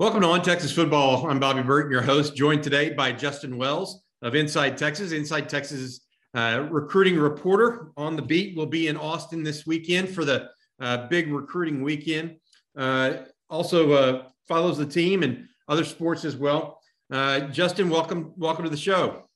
Welcome 0.00 0.20
to 0.20 0.28
On 0.28 0.42
Texas 0.42 0.70
Football. 0.70 1.26
I'm 1.28 1.40
Bobby 1.40 1.62
Burton, 1.62 1.90
your 1.90 2.02
host, 2.02 2.36
joined 2.36 2.62
today 2.62 2.90
by 2.90 3.10
Justin 3.10 3.56
Wells 3.56 4.02
of 4.22 4.34
Inside 4.34 4.76
Texas. 4.76 5.12
Inside 5.12 5.48
Texas 5.48 6.00
uh, 6.34 6.66
recruiting 6.70 7.16
reporter 7.16 7.92
on 7.96 8.16
the 8.16 8.22
beat 8.22 8.56
will 8.56 8.66
be 8.66 8.88
in 8.88 8.96
Austin 8.96 9.42
this 9.42 9.66
weekend 9.66 10.08
for 10.08 10.24
the 10.24 10.48
uh, 10.80 11.06
big 11.06 11.32
recruiting 11.32 11.80
weekend. 11.80 12.36
Uh, 12.76 13.14
also 13.48 13.92
uh, 13.92 14.22
follows 14.48 14.76
the 14.76 14.84
team 14.84 15.22
and 15.22 15.46
other 15.68 15.84
sports 15.84 16.24
as 16.24 16.36
well. 16.36 16.80
Uh, 17.10 17.40
Justin, 17.48 17.88
welcome, 17.88 18.32
welcome 18.36 18.64
to 18.64 18.70
the 18.70 18.76
show. 18.76 19.28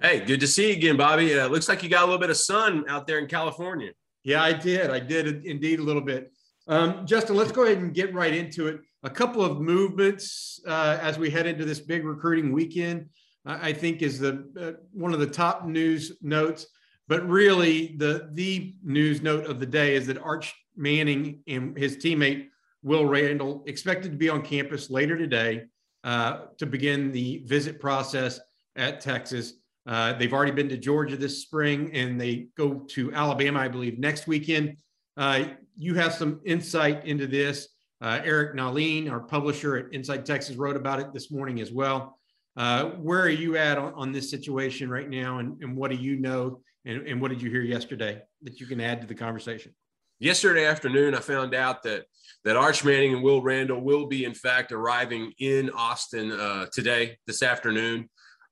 Hey, 0.00 0.20
good 0.20 0.40
to 0.40 0.46
see 0.46 0.68
you 0.68 0.76
again, 0.76 0.96
Bobby. 0.96 1.38
Uh, 1.38 1.48
looks 1.48 1.68
like 1.68 1.82
you 1.82 1.88
got 1.88 2.02
a 2.02 2.06
little 2.06 2.20
bit 2.20 2.30
of 2.30 2.36
sun 2.36 2.84
out 2.88 3.06
there 3.06 3.18
in 3.18 3.26
California. 3.26 3.90
Yeah, 4.24 4.42
I 4.42 4.52
did. 4.52 4.90
I 4.90 5.00
did 5.00 5.44
indeed 5.44 5.78
a 5.78 5.82
little 5.82 6.02
bit. 6.02 6.32
Um, 6.66 7.06
Justin, 7.06 7.36
let's 7.36 7.52
go 7.52 7.64
ahead 7.64 7.78
and 7.78 7.94
get 7.94 8.14
right 8.14 8.34
into 8.34 8.66
it. 8.66 8.80
A 9.02 9.10
couple 9.10 9.44
of 9.44 9.60
movements 9.60 10.60
uh, 10.66 10.98
as 11.00 11.18
we 11.18 11.30
head 11.30 11.46
into 11.46 11.64
this 11.64 11.80
big 11.80 12.04
recruiting 12.04 12.52
weekend, 12.52 13.06
I 13.46 13.72
think, 13.72 14.02
is 14.02 14.18
the 14.18 14.46
uh, 14.60 14.72
one 14.92 15.14
of 15.14 15.20
the 15.20 15.26
top 15.26 15.64
news 15.64 16.18
notes. 16.20 16.66
But 17.06 17.26
really, 17.26 17.96
the 17.96 18.28
the 18.34 18.74
news 18.84 19.22
note 19.22 19.46
of 19.46 19.60
the 19.60 19.66
day 19.66 19.94
is 19.94 20.06
that 20.08 20.18
Arch 20.18 20.54
Manning 20.76 21.40
and 21.48 21.76
his 21.76 21.96
teammate 21.96 22.48
Will 22.82 23.06
Randall 23.06 23.64
expected 23.66 24.12
to 24.12 24.18
be 24.18 24.28
on 24.28 24.42
campus 24.42 24.90
later 24.90 25.16
today 25.16 25.64
uh, 26.04 26.40
to 26.58 26.66
begin 26.66 27.10
the 27.10 27.42
visit 27.46 27.80
process 27.80 28.38
at 28.78 29.00
Texas. 29.00 29.54
Uh, 29.86 30.12
they've 30.12 30.32
already 30.32 30.52
been 30.52 30.68
to 30.68 30.76
Georgia 30.76 31.16
this 31.16 31.42
spring 31.42 31.90
and 31.94 32.20
they 32.20 32.48
go 32.56 32.74
to 32.88 33.12
Alabama, 33.12 33.60
I 33.60 33.68
believe, 33.68 33.98
next 33.98 34.26
weekend. 34.26 34.76
Uh, 35.16 35.44
you 35.76 35.94
have 35.94 36.14
some 36.14 36.40
insight 36.44 37.06
into 37.06 37.26
this. 37.26 37.68
Uh, 38.00 38.20
Eric 38.22 38.54
Nahlin, 38.54 39.10
our 39.10 39.20
publisher 39.20 39.76
at 39.76 39.92
Inside 39.92 40.24
Texas, 40.24 40.56
wrote 40.56 40.76
about 40.76 41.00
it 41.00 41.12
this 41.12 41.30
morning 41.30 41.60
as 41.60 41.72
well. 41.72 42.18
Uh, 42.56 42.90
where 42.90 43.20
are 43.20 43.28
you 43.28 43.56
at 43.56 43.78
on, 43.78 43.92
on, 43.94 44.12
this 44.12 44.30
situation 44.30 44.90
right 44.90 45.08
now, 45.08 45.38
and, 45.38 45.62
and 45.62 45.76
what 45.76 45.90
do 45.90 45.96
you 45.96 46.16
know, 46.16 46.60
and, 46.84 47.06
and 47.06 47.20
what 47.20 47.28
did 47.28 47.40
you 47.40 47.50
hear 47.50 47.62
yesterday 47.62 48.20
that 48.42 48.60
you 48.60 48.66
can 48.66 48.80
add 48.80 49.00
to 49.00 49.06
the 49.06 49.14
conversation? 49.14 49.72
Yesterday 50.20 50.66
afternoon, 50.66 51.14
I 51.14 51.20
found 51.20 51.54
out 51.54 51.84
that 51.84 52.06
that 52.44 52.56
Arch 52.56 52.84
Manning 52.84 53.14
and 53.14 53.22
Will 53.22 53.42
Randall 53.42 53.80
will 53.80 54.06
be, 54.06 54.24
in 54.24 54.34
fact, 54.34 54.72
arriving 54.72 55.32
in 55.38 55.70
Austin 55.70 56.32
uh, 56.32 56.66
today, 56.72 57.16
this 57.26 57.42
afternoon. 57.42 58.08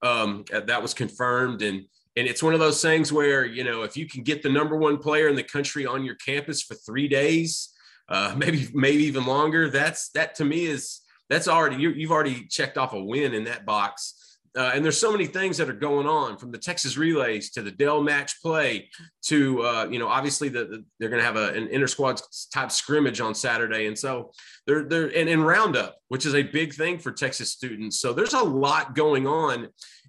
Um, 0.07 0.45
that 0.53 0.83
was 0.83 0.95
confirmed, 0.95 1.63
and 1.63 1.85
and 2.17 2.27
it's 2.27 2.43
one 2.43 2.55
of 2.55 2.61
those 2.61 2.81
things 2.81 3.13
where 3.13 3.45
you 3.45 3.65
know 3.65 3.83
if 3.83 3.97
you 3.97 4.07
can 4.07 4.23
get 4.23 4.43
the 4.43 4.49
number 4.49 4.77
one 4.77 4.99
player 4.99 5.29
in 5.29 5.37
the 5.37 5.43
country 5.43 5.87
on 5.87 6.05
your 6.05 6.15
campus 6.17 6.63
for 6.63 6.75
three 6.75 7.09
days, 7.09 7.75
uh, 8.09 8.35
maybe 8.39 8.69
maybe 8.73 9.05
even 9.05 9.27
longer, 9.27 9.69
that's 9.71 10.11
that 10.11 10.35
to 10.37 10.45
me 10.45 10.67
is 10.67 11.01
that's 11.29 11.49
already 11.49 11.77
you, 11.77 11.91
you've 11.91 12.13
already 12.13 12.47
checked 12.47 12.79
off 12.79 12.93
a 12.93 13.03
win 13.03 13.35
in 13.35 13.45
that 13.45 13.67
box. 13.67 14.23
Uh, 14.57 14.73
and 14.75 14.83
there's 14.83 14.99
so 14.99 15.13
many 15.13 15.27
things 15.27 15.59
that 15.59 15.69
are 15.69 15.75
going 15.75 16.07
on 16.07 16.39
from 16.39 16.51
the 16.51 16.57
Texas 16.57 16.97
relays 16.97 17.51
to 17.51 17.61
the 17.61 17.71
Dell 17.71 18.03
match 18.03 18.41
play 18.41 18.89
to, 19.21 19.61
uh, 19.63 19.87
you 19.91 19.99
know, 19.99 20.09
obviously 20.09 20.49
the, 20.49 20.65
the 20.65 20.85
they're 20.99 21.11
going 21.11 21.21
to 21.21 21.27
have 21.27 21.37
a, 21.37 21.49
an 21.49 21.69
inter 21.69 21.87
squad 21.87 22.23
type 22.55 22.73
scrimmage 22.73 23.21
on 23.21 23.35
Saturday. 23.35 23.87
And 23.87 23.99
so 23.99 24.33
they're, 24.67 24.85
they're, 24.85 25.15
and 25.15 25.29
in 25.29 25.43
roundup, 25.43 25.99
which 26.09 26.25
is 26.25 26.35
a 26.35 26.43
big 26.43 26.73
thing 26.73 26.99
for 26.99 27.13
Texas 27.13 27.51
students. 27.51 28.01
So 28.01 28.15
there's 28.15 28.33
a 28.33 28.43
lot 28.43 28.95
going 28.95 29.27
on. 29.27 29.69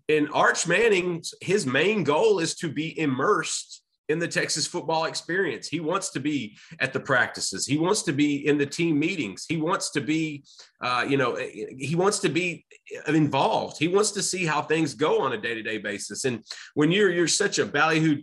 And 0.09 0.29
Arch 0.33 0.67
Manning, 0.67 1.23
his 1.41 1.65
main 1.65 2.03
goal 2.03 2.39
is 2.39 2.55
to 2.55 2.71
be 2.71 2.97
immersed 2.97 3.83
in 4.09 4.19
the 4.19 4.27
Texas 4.27 4.65
football 4.65 5.05
experience. 5.05 5.67
He 5.67 5.81
wants 5.81 6.11
to 6.11 6.19
be 6.19 6.57
at 6.79 6.93
the 6.93 6.99
practices. 6.99 7.65
He 7.65 7.77
wants 7.77 8.03
to 8.03 8.13
be 8.13 8.47
in 8.47 8.57
the 8.57 8.65
team 8.65 8.97
meetings. 8.97 9.45
He 9.47 9.57
wants 9.57 9.91
to 9.91 10.01
be, 10.01 10.45
uh, 10.81 11.05
you 11.07 11.17
know, 11.17 11.35
he 11.35 11.95
wants 11.95 12.19
to 12.19 12.29
be 12.29 12.65
involved. 13.07 13.77
He 13.77 13.89
wants 13.89 14.11
to 14.11 14.23
see 14.23 14.45
how 14.45 14.61
things 14.61 14.93
go 14.93 15.19
on 15.21 15.33
a 15.33 15.37
day 15.37 15.55
to 15.55 15.61
day 15.61 15.77
basis. 15.77 16.23
And 16.23 16.43
when 16.73 16.91
you're 16.91 17.11
you're 17.11 17.27
such 17.27 17.59
a 17.59 17.65
ballyhoo 17.65 18.21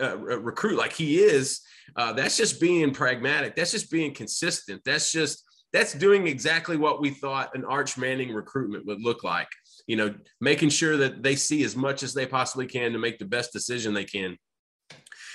uh, 0.00 0.18
recruit 0.18 0.76
like 0.76 0.92
he 0.92 1.20
is, 1.20 1.60
uh, 1.96 2.12
that's 2.12 2.36
just 2.36 2.60
being 2.60 2.92
pragmatic. 2.92 3.56
That's 3.56 3.70
just 3.70 3.90
being 3.90 4.12
consistent. 4.12 4.82
That's 4.84 5.10
just 5.10 5.44
that's 5.72 5.94
doing 5.94 6.26
exactly 6.26 6.76
what 6.76 7.00
we 7.00 7.10
thought 7.10 7.54
an 7.54 7.64
Arch 7.64 7.96
Manning 7.96 8.34
recruitment 8.34 8.86
would 8.86 9.00
look 9.00 9.24
like. 9.24 9.48
You 9.90 9.96
know, 9.96 10.14
making 10.40 10.68
sure 10.68 10.96
that 10.98 11.24
they 11.24 11.34
see 11.34 11.64
as 11.64 11.74
much 11.74 12.04
as 12.04 12.14
they 12.14 12.24
possibly 12.24 12.66
can 12.66 12.92
to 12.92 12.98
make 12.98 13.18
the 13.18 13.24
best 13.24 13.52
decision 13.52 13.92
they 13.92 14.04
can. 14.04 14.36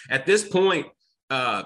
At 0.09 0.25
this 0.25 0.47
point, 0.47 0.87
uh, 1.29 1.63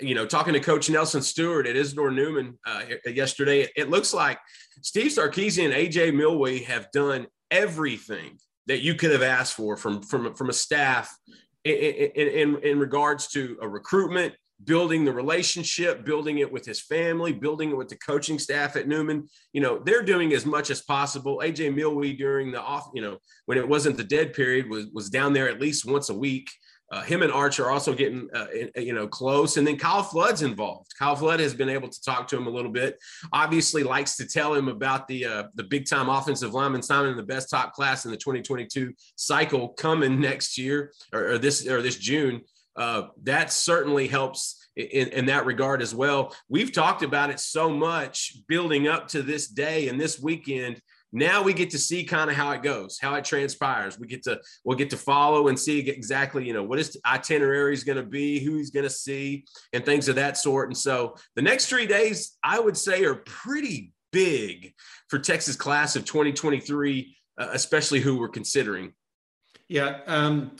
you 0.00 0.16
know, 0.16 0.26
talking 0.26 0.54
to 0.54 0.58
Coach 0.60 0.90
Nelson 0.90 1.22
Stewart 1.22 1.68
at 1.68 1.76
Isidore 1.76 2.10
Newman 2.10 2.58
uh, 2.66 2.82
yesterday, 3.06 3.68
it, 3.76 3.88
looks 3.88 4.12
like 4.12 4.40
Steve 4.82 5.12
Sarkisian 5.12 5.66
and 5.66 5.74
AJ 5.74 6.12
Milwee 6.12 6.64
have 6.64 6.90
done 6.90 7.28
everything 7.52 8.38
that 8.66 8.80
you 8.80 8.94
could 8.96 9.12
have 9.12 9.22
asked 9.22 9.54
for 9.54 9.76
from 9.76 10.02
from 10.02 10.34
from 10.34 10.50
a 10.50 10.52
staff 10.52 11.16
in, 11.64 11.72
in, 11.72 12.58
in 12.64 12.78
regards 12.80 13.28
to 13.28 13.56
a 13.62 13.68
recruitment, 13.68 14.34
building 14.62 15.04
the 15.04 15.12
relationship, 15.12 16.04
building 16.04 16.38
it 16.38 16.50
with 16.50 16.64
his 16.64 16.80
family, 16.80 17.32
building 17.32 17.70
it 17.70 17.76
with 17.76 17.88
the 17.88 17.96
coaching 17.96 18.38
staff 18.38 18.76
at 18.76 18.88
Newman. 18.88 19.28
You 19.52 19.60
know, 19.60 19.80
they're 19.84 20.02
doing 20.02 20.32
as 20.32 20.46
much 20.46 20.70
as 20.70 20.82
possible. 20.82 21.40
AJ 21.44 21.74
Milwee 21.74 22.16
during 22.16 22.52
the 22.52 22.60
off, 22.60 22.90
you 22.94 23.02
know, 23.02 23.18
when 23.46 23.58
it 23.58 23.68
wasn't 23.68 23.96
the 23.96 24.04
dead 24.04 24.32
period 24.32 24.68
was 24.68 24.86
was 24.92 25.10
down 25.10 25.32
there 25.32 25.48
at 25.48 25.60
least 25.60 25.84
once 25.84 26.08
a 26.08 26.14
week. 26.14 26.48
Uh, 26.92 27.02
him 27.02 27.22
and 27.22 27.32
Arch 27.32 27.58
are 27.58 27.70
also 27.70 27.94
getting, 27.94 28.28
uh, 28.34 28.46
you 28.76 28.92
know, 28.92 29.08
close. 29.08 29.56
And 29.56 29.66
then 29.66 29.76
Kyle 29.76 30.02
Flood's 30.02 30.42
involved. 30.42 30.92
Kyle 30.96 31.16
Flood 31.16 31.40
has 31.40 31.54
been 31.54 31.70
able 31.70 31.88
to 31.88 32.02
talk 32.02 32.28
to 32.28 32.36
him 32.36 32.46
a 32.46 32.50
little 32.50 32.70
bit. 32.70 32.98
Obviously, 33.32 33.82
likes 33.82 34.16
to 34.16 34.26
tell 34.26 34.54
him 34.54 34.68
about 34.68 35.08
the 35.08 35.24
uh, 35.24 35.42
the 35.54 35.64
big 35.64 35.88
time 35.88 36.08
offensive 36.08 36.54
lineman 36.54 36.82
signing 36.82 37.16
the 37.16 37.22
best 37.22 37.50
top 37.50 37.72
class 37.72 38.04
in 38.04 38.10
the 38.10 38.16
2022 38.16 38.92
cycle 39.16 39.70
coming 39.70 40.20
next 40.20 40.56
year 40.58 40.92
or, 41.12 41.32
or 41.32 41.38
this 41.38 41.66
or 41.66 41.82
this 41.82 41.96
June. 41.96 42.42
Uh, 42.76 43.08
that 43.22 43.52
certainly 43.52 44.08
helps 44.08 44.68
in, 44.76 45.08
in, 45.08 45.26
that 45.26 45.46
regard 45.46 45.80
as 45.80 45.94
well. 45.94 46.34
We've 46.48 46.72
talked 46.72 47.02
about 47.02 47.30
it 47.30 47.38
so 47.38 47.70
much 47.70 48.38
building 48.48 48.88
up 48.88 49.06
to 49.08 49.22
this 49.22 49.46
day 49.46 49.88
and 49.88 50.00
this 50.00 50.18
weekend 50.20 50.80
now 51.14 51.42
we 51.42 51.52
get 51.54 51.70
to 51.70 51.78
see 51.78 52.02
kind 52.02 52.28
of 52.28 52.34
how 52.34 52.50
it 52.50 52.62
goes, 52.64 52.98
how 53.00 53.14
it 53.14 53.24
transpires. 53.24 53.98
We 54.00 54.08
get 54.08 54.24
to 54.24 54.40
we'll 54.64 54.76
get 54.76 54.90
to 54.90 54.96
follow 54.96 55.46
and 55.46 55.58
see 55.58 55.78
exactly, 55.78 56.44
you 56.44 56.52
know, 56.52 56.64
what 56.64 56.78
his 56.78 56.96
itinerary 57.06 57.72
is 57.72 57.84
going 57.84 57.98
to 57.98 58.02
be, 58.02 58.40
who 58.40 58.56
he's 58.56 58.70
going 58.70 58.84
to 58.84 58.90
see, 58.90 59.44
and 59.72 59.86
things 59.86 60.08
of 60.08 60.16
that 60.16 60.36
sort. 60.36 60.68
And 60.68 60.76
so 60.76 61.14
the 61.36 61.42
next 61.42 61.66
three 61.66 61.86
days, 61.86 62.36
I 62.42 62.58
would 62.58 62.76
say, 62.76 63.04
are 63.04 63.14
pretty 63.14 63.92
big 64.12 64.74
for 65.08 65.20
Texas 65.20 65.54
class 65.54 65.94
of 65.94 66.04
2023, 66.04 67.16
uh, 67.38 67.48
especially 67.52 68.00
who 68.00 68.18
we're 68.18 68.28
considering. 68.28 68.92
Yeah. 69.68 70.00
Um, 70.08 70.56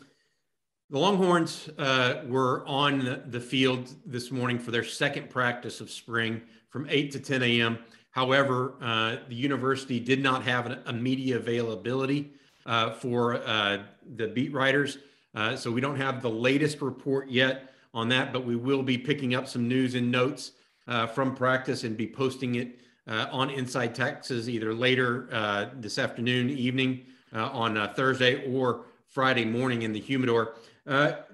the 0.94 1.00
Longhorns 1.00 1.68
uh, 1.76 2.22
were 2.28 2.64
on 2.68 3.20
the 3.26 3.40
field 3.40 3.92
this 4.06 4.30
morning 4.30 4.60
for 4.60 4.70
their 4.70 4.84
second 4.84 5.28
practice 5.28 5.80
of 5.80 5.90
spring 5.90 6.40
from 6.68 6.86
8 6.88 7.10
to 7.10 7.18
10 7.18 7.42
a.m. 7.42 7.80
However, 8.12 8.74
uh, 8.80 9.16
the 9.28 9.34
university 9.34 9.98
did 9.98 10.22
not 10.22 10.44
have 10.44 10.66
an, 10.66 10.78
a 10.86 10.92
media 10.92 11.34
availability 11.34 12.30
uh, 12.64 12.92
for 12.92 13.42
uh, 13.42 13.78
the 14.14 14.28
beat 14.28 14.52
writers. 14.52 14.98
Uh, 15.34 15.56
so 15.56 15.68
we 15.68 15.80
don't 15.80 15.96
have 15.96 16.22
the 16.22 16.30
latest 16.30 16.80
report 16.80 17.28
yet 17.28 17.72
on 17.92 18.08
that, 18.10 18.32
but 18.32 18.46
we 18.46 18.54
will 18.54 18.84
be 18.84 18.96
picking 18.96 19.34
up 19.34 19.48
some 19.48 19.66
news 19.66 19.96
and 19.96 20.12
notes 20.12 20.52
uh, 20.86 21.08
from 21.08 21.34
practice 21.34 21.82
and 21.82 21.96
be 21.96 22.06
posting 22.06 22.54
it 22.54 22.78
on 23.08 23.50
Inside 23.50 23.96
Texas 23.96 24.48
either 24.48 24.72
later 24.72 25.68
this 25.74 25.98
afternoon, 25.98 26.50
evening, 26.50 27.04
on 27.32 27.92
Thursday, 27.96 28.48
or 28.48 28.84
Friday 29.08 29.44
morning 29.44 29.82
in 29.82 29.92
the 29.92 29.98
humidor. 29.98 30.54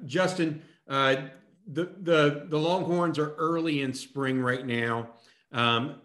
Justin, 0.06 0.62
the, 0.87 1.31
the, 1.67 2.47
the 2.49 2.58
Longhorns 2.58 3.19
are 3.19 3.35
early 3.35 3.82
in 3.82 3.94
spring 3.94 4.41
right 4.41 4.67
now. 4.67 5.11
Um, 5.52 5.97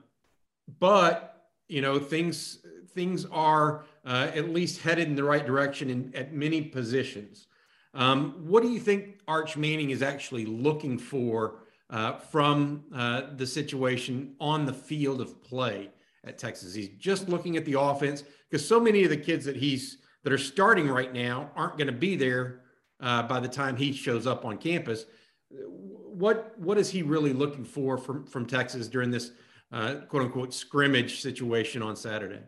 but 0.79 1.35
you 1.67 1.81
know 1.81 1.99
things 1.99 2.59
things 2.93 3.25
are 3.31 3.85
uh, 4.05 4.31
at 4.33 4.49
least 4.49 4.81
headed 4.81 5.07
in 5.07 5.15
the 5.15 5.23
right 5.23 5.45
direction 5.45 5.89
in, 5.89 6.15
at 6.15 6.33
many 6.33 6.61
positions. 6.61 7.47
Um, 7.93 8.35
what 8.47 8.63
do 8.63 8.69
you 8.69 8.79
think 8.79 9.19
Arch 9.27 9.57
Manning 9.57 9.89
is 9.89 10.01
actually 10.01 10.45
looking 10.45 10.97
for 10.97 11.59
uh, 11.89 12.13
from 12.13 12.85
uh, 12.93 13.23
the 13.35 13.45
situation 13.45 14.35
on 14.39 14.65
the 14.65 14.73
field 14.73 15.21
of 15.21 15.43
play 15.43 15.89
at 16.23 16.37
Texas? 16.37 16.73
He's 16.73 16.89
just 16.97 17.27
looking 17.27 17.57
at 17.57 17.65
the 17.65 17.79
offense 17.79 18.23
because 18.49 18.67
so 18.67 18.79
many 18.79 19.03
of 19.03 19.09
the 19.09 19.17
kids 19.17 19.45
that 19.45 19.55
he's 19.55 19.97
that 20.23 20.33
are 20.33 20.37
starting 20.37 20.87
right 20.87 21.13
now 21.13 21.51
aren't 21.55 21.77
going 21.77 21.87
to 21.87 21.93
be 21.93 22.15
there 22.15 22.61
uh, 23.05 23.23
by 23.23 23.39
the 23.39 23.47
time 23.47 23.77
he 23.77 23.93
shows 23.93 24.27
up 24.27 24.43
on 24.43 24.57
campus. 24.57 25.05
What 25.49 26.59
what 26.59 26.77
is 26.77 26.89
he 26.89 27.03
really 27.03 27.31
looking 27.31 27.63
for 27.63 27.97
from 27.97 28.25
from 28.25 28.45
Texas 28.45 28.87
during 28.87 29.11
this 29.11 29.31
uh, 29.71 29.95
quote 30.09 30.23
unquote 30.23 30.53
scrimmage 30.53 31.21
situation 31.21 31.81
on 31.81 31.95
Saturday? 31.95 32.41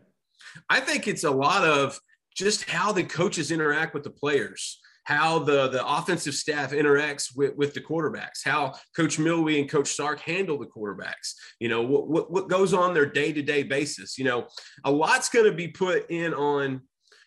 I 0.68 0.80
think 0.80 1.08
it's 1.08 1.24
a 1.24 1.30
lot 1.30 1.64
of 1.64 1.98
just 2.36 2.68
how 2.68 2.92
the 2.92 3.04
coaches 3.04 3.50
interact 3.50 3.94
with 3.94 4.02
the 4.02 4.10
players 4.10 4.80
how 5.08 5.38
the, 5.38 5.68
the 5.68 5.82
offensive 5.86 6.34
staff 6.34 6.72
interacts 6.72 7.34
with, 7.34 7.56
with 7.56 7.72
the 7.72 7.80
quarterbacks, 7.80 8.44
how 8.44 8.74
Coach 8.94 9.18
Milwee 9.18 9.58
and 9.58 9.66
Coach 9.66 9.94
Sark 9.94 10.20
handle 10.20 10.58
the 10.58 10.66
quarterbacks, 10.66 11.32
you 11.60 11.70
know, 11.70 11.80
what, 11.80 12.08
what, 12.08 12.30
what 12.30 12.48
goes 12.50 12.74
on 12.74 12.92
their 12.92 13.06
day-to-day 13.06 13.62
basis. 13.62 14.18
You 14.18 14.26
know, 14.26 14.48
a 14.84 14.90
lot's 14.90 15.30
going 15.30 15.46
to 15.46 15.56
be 15.56 15.68
put 15.68 16.10
in 16.10 16.34
on 16.34 16.82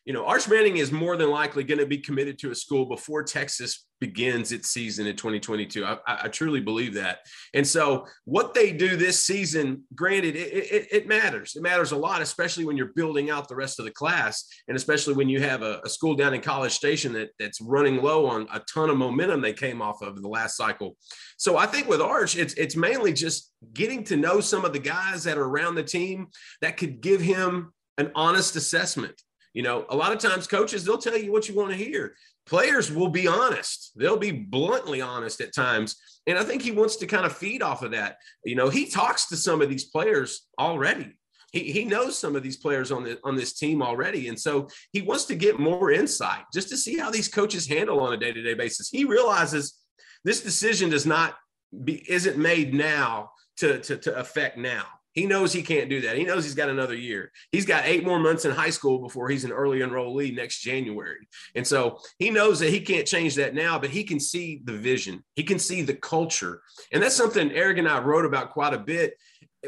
you 0.05 0.13
know, 0.13 0.25
Arch 0.25 0.49
Manning 0.49 0.77
is 0.77 0.91
more 0.91 1.15
than 1.15 1.29
likely 1.29 1.63
going 1.63 1.79
to 1.79 1.85
be 1.85 1.99
committed 1.99 2.39
to 2.39 2.51
a 2.51 2.55
school 2.55 2.85
before 2.85 3.23
Texas 3.23 3.85
begins 3.99 4.51
its 4.51 4.69
season 4.69 5.05
in 5.05 5.15
2022. 5.15 5.85
I, 5.85 5.97
I, 6.07 6.27
truly 6.27 6.59
believe 6.59 6.95
that. 6.95 7.19
And 7.53 7.65
so, 7.65 8.07
what 8.25 8.55
they 8.55 8.71
do 8.71 8.97
this 8.97 9.23
season, 9.23 9.83
granted, 9.93 10.35
it, 10.35 10.53
it, 10.53 10.87
it, 10.91 11.07
matters. 11.07 11.55
It 11.55 11.61
matters 11.61 11.91
a 11.91 11.97
lot, 11.97 12.19
especially 12.19 12.65
when 12.65 12.77
you're 12.77 12.93
building 12.95 13.29
out 13.29 13.47
the 13.47 13.55
rest 13.55 13.77
of 13.77 13.85
the 13.85 13.91
class, 13.91 14.47
and 14.67 14.75
especially 14.75 15.13
when 15.13 15.29
you 15.29 15.39
have 15.39 15.61
a, 15.61 15.79
a 15.85 15.89
school 15.89 16.15
down 16.15 16.33
in 16.33 16.41
College 16.41 16.71
Station 16.71 17.13
that, 17.13 17.29
that's 17.37 17.61
running 17.61 18.01
low 18.01 18.25
on 18.25 18.47
a 18.51 18.59
ton 18.61 18.89
of 18.89 18.97
momentum 18.97 19.39
they 19.39 19.53
came 19.53 19.83
off 19.83 20.01
of 20.01 20.17
in 20.17 20.23
the 20.23 20.29
last 20.29 20.57
cycle. 20.57 20.97
So, 21.37 21.57
I 21.57 21.67
think 21.67 21.87
with 21.87 22.01
Arch, 22.01 22.35
it's 22.35 22.55
it's 22.55 22.75
mainly 22.75 23.13
just 23.13 23.53
getting 23.71 24.03
to 24.05 24.17
know 24.17 24.41
some 24.41 24.65
of 24.65 24.73
the 24.73 24.79
guys 24.79 25.23
that 25.25 25.37
are 25.37 25.45
around 25.45 25.75
the 25.75 25.83
team 25.83 26.27
that 26.61 26.77
could 26.77 27.01
give 27.01 27.21
him 27.21 27.71
an 27.99 28.11
honest 28.15 28.55
assessment 28.55 29.21
you 29.53 29.63
know, 29.63 29.85
a 29.89 29.95
lot 29.95 30.13
of 30.13 30.19
times 30.19 30.47
coaches, 30.47 30.85
they'll 30.85 30.97
tell 30.97 31.17
you 31.17 31.31
what 31.31 31.47
you 31.47 31.55
want 31.55 31.71
to 31.71 31.77
hear. 31.77 32.15
Players 32.45 32.91
will 32.91 33.09
be 33.09 33.27
honest. 33.27 33.91
They'll 33.95 34.17
be 34.17 34.31
bluntly 34.31 35.01
honest 35.01 35.41
at 35.41 35.53
times. 35.53 35.95
And 36.27 36.37
I 36.37 36.43
think 36.43 36.61
he 36.61 36.71
wants 36.71 36.95
to 36.97 37.07
kind 37.07 37.25
of 37.25 37.35
feed 37.35 37.61
off 37.61 37.83
of 37.83 37.91
that. 37.91 38.17
You 38.43 38.55
know, 38.55 38.69
he 38.69 38.87
talks 38.87 39.27
to 39.29 39.37
some 39.37 39.61
of 39.61 39.69
these 39.69 39.85
players 39.85 40.47
already. 40.59 41.17
He, 41.51 41.71
he 41.71 41.85
knows 41.85 42.17
some 42.17 42.35
of 42.35 42.43
these 42.43 42.57
players 42.57 42.91
on 42.91 43.03
the 43.03 43.19
on 43.23 43.35
this 43.35 43.53
team 43.53 43.81
already. 43.81 44.29
And 44.29 44.39
so 44.39 44.69
he 44.91 45.01
wants 45.01 45.25
to 45.25 45.35
get 45.35 45.59
more 45.59 45.91
insight 45.91 46.43
just 46.53 46.69
to 46.69 46.77
see 46.77 46.97
how 46.97 47.11
these 47.11 47.27
coaches 47.27 47.67
handle 47.67 47.99
on 47.99 48.13
a 48.13 48.17
day-to-day 48.17 48.53
basis. 48.53 48.89
He 48.89 49.03
realizes 49.03 49.77
this 50.23 50.41
decision 50.41 50.89
does 50.89 51.05
not 51.05 51.35
be 51.83 52.03
isn't 52.09 52.37
made 52.37 52.73
now 52.73 53.31
to, 53.57 53.79
to, 53.79 53.97
to 53.97 54.17
affect 54.17 54.57
now 54.57 54.85
he 55.13 55.25
knows 55.25 55.51
he 55.51 55.61
can't 55.63 55.89
do 55.89 56.01
that. 56.01 56.17
He 56.17 56.23
knows 56.23 56.43
he's 56.43 56.55
got 56.55 56.69
another 56.69 56.95
year. 56.95 57.31
He's 57.51 57.65
got 57.65 57.85
eight 57.85 58.05
more 58.05 58.19
months 58.19 58.45
in 58.45 58.51
high 58.51 58.69
school 58.69 58.99
before 58.99 59.29
he's 59.29 59.43
an 59.43 59.51
early 59.51 59.79
enrollee 59.79 60.35
next 60.35 60.61
January. 60.61 61.27
And 61.55 61.65
so 61.65 61.99
he 62.17 62.29
knows 62.29 62.59
that 62.59 62.69
he 62.69 62.81
can't 62.81 63.07
change 63.07 63.35
that 63.35 63.53
now, 63.53 63.77
but 63.77 63.89
he 63.89 64.03
can 64.03 64.19
see 64.19 64.61
the 64.63 64.77
vision. 64.77 65.23
He 65.35 65.43
can 65.43 65.59
see 65.59 65.81
the 65.81 65.95
culture. 65.95 66.61
And 66.91 67.03
that's 67.03 67.15
something 67.15 67.51
Eric 67.51 67.77
and 67.77 67.89
I 67.89 67.99
wrote 67.99 68.25
about 68.25 68.51
quite 68.51 68.73
a 68.73 68.79
bit 68.79 69.15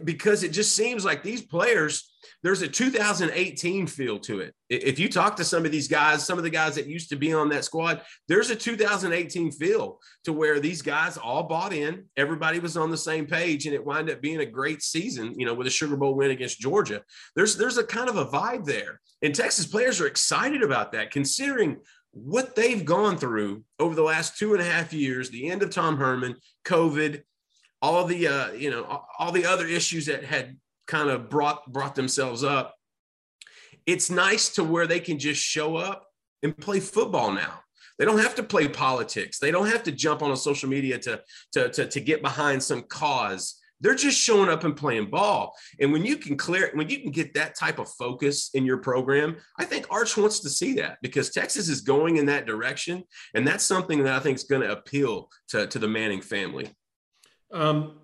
because 0.03 0.43
it 0.43 0.51
just 0.51 0.75
seems 0.75 1.05
like 1.05 1.23
these 1.23 1.41
players 1.41 2.13
there's 2.43 2.61
a 2.61 2.67
2018 2.67 3.87
feel 3.87 4.19
to 4.19 4.41
it. 4.41 4.53
If 4.69 4.99
you 4.99 5.07
talk 5.07 5.37
to 5.37 5.45
some 5.45 5.65
of 5.65 5.71
these 5.71 5.87
guys, 5.87 6.25
some 6.25 6.37
of 6.37 6.43
the 6.43 6.49
guys 6.49 6.75
that 6.75 6.87
used 6.87 7.09
to 7.09 7.15
be 7.15 7.33
on 7.33 7.49
that 7.49 7.63
squad, 7.63 8.01
there's 8.27 8.49
a 8.49 8.55
2018 8.55 9.51
feel 9.51 9.99
to 10.25 10.33
where 10.33 10.59
these 10.59 10.81
guys 10.81 11.17
all 11.17 11.43
bought 11.43 11.73
in. 11.73 12.05
Everybody 12.17 12.59
was 12.59 12.75
on 12.75 12.91
the 12.91 12.97
same 12.97 13.25
page, 13.25 13.65
and 13.65 13.73
it 13.73 13.85
wound 13.85 14.09
up 14.09 14.21
being 14.21 14.41
a 14.41 14.45
great 14.45 14.81
season. 14.81 15.33
You 15.37 15.45
know, 15.45 15.53
with 15.53 15.67
a 15.67 15.71
Sugar 15.71 15.95
Bowl 15.95 16.15
win 16.15 16.31
against 16.31 16.59
Georgia. 16.59 17.01
There's 17.35 17.55
there's 17.55 17.77
a 17.77 17.83
kind 17.83 18.09
of 18.09 18.17
a 18.17 18.25
vibe 18.25 18.65
there, 18.65 18.99
and 19.21 19.33
Texas 19.33 19.65
players 19.65 20.01
are 20.01 20.07
excited 20.07 20.63
about 20.63 20.91
that, 20.91 21.11
considering 21.11 21.77
what 22.11 22.55
they've 22.55 22.85
gone 22.85 23.17
through 23.17 23.63
over 23.79 23.95
the 23.95 24.03
last 24.03 24.37
two 24.37 24.53
and 24.53 24.61
a 24.61 24.65
half 24.65 24.93
years. 24.93 25.29
The 25.29 25.49
end 25.49 25.63
of 25.63 25.71
Tom 25.71 25.97
Herman, 25.97 26.35
COVID, 26.65 27.23
all 27.83 28.05
the 28.05 28.27
uh, 28.27 28.51
you 28.53 28.71
know 28.71 29.03
all 29.19 29.31
the 29.31 29.45
other 29.45 29.67
issues 29.67 30.07
that 30.07 30.23
had 30.23 30.57
kind 30.87 31.09
of 31.09 31.29
brought 31.29 31.71
brought 31.71 31.93
themselves 31.93 32.43
up 32.43 32.73
it's 33.85 34.09
nice 34.09 34.49
to 34.49 34.63
where 34.63 34.87
they 34.87 34.99
can 34.99 35.19
just 35.19 35.41
show 35.41 35.75
up 35.75 36.07
and 36.41 36.57
play 36.57 36.79
football 36.79 37.31
now. 37.31 37.59
They 37.99 38.05
don't 38.05 38.19
have 38.19 38.35
to 38.35 38.43
play 38.43 38.67
politics. 38.67 39.39
They 39.39 39.51
don't 39.51 39.67
have 39.67 39.83
to 39.83 39.91
jump 39.91 40.21
on 40.21 40.31
a 40.31 40.37
social 40.37 40.69
media 40.69 40.97
to 40.99 41.21
to 41.53 41.69
to, 41.69 41.87
to 41.87 41.99
get 41.99 42.21
behind 42.21 42.63
some 42.63 42.83
cause. 42.83 43.59
They're 43.81 43.95
just 43.95 44.19
showing 44.19 44.49
up 44.49 44.63
and 44.63 44.77
playing 44.77 45.09
ball. 45.09 45.53
And 45.79 45.91
when 45.91 46.05
you 46.05 46.15
can 46.15 46.37
clear 46.37 46.71
when 46.73 46.89
you 46.89 47.01
can 47.01 47.11
get 47.11 47.33
that 47.33 47.55
type 47.55 47.79
of 47.79 47.89
focus 47.89 48.49
in 48.53 48.65
your 48.65 48.77
program 48.77 49.35
i 49.59 49.65
think 49.65 49.85
arch 49.91 50.15
wants 50.15 50.39
to 50.39 50.49
see 50.49 50.73
that 50.75 50.97
because 51.01 51.29
texas 51.29 51.67
is 51.67 51.81
going 51.81 52.17
in 52.17 52.25
that 52.27 52.45
direction. 52.45 53.03
And 53.33 53.45
that's 53.45 53.65
something 53.65 54.03
that 54.03 54.13
i 54.13 54.19
think 54.19 54.37
is 54.37 54.45
going 54.45 54.61
to 54.61 54.71
appeal 54.71 55.29
to, 55.49 55.67
to 55.67 55.79
the 55.79 55.87
manning 55.87 56.21
family 56.21 56.73
um, 57.53 57.99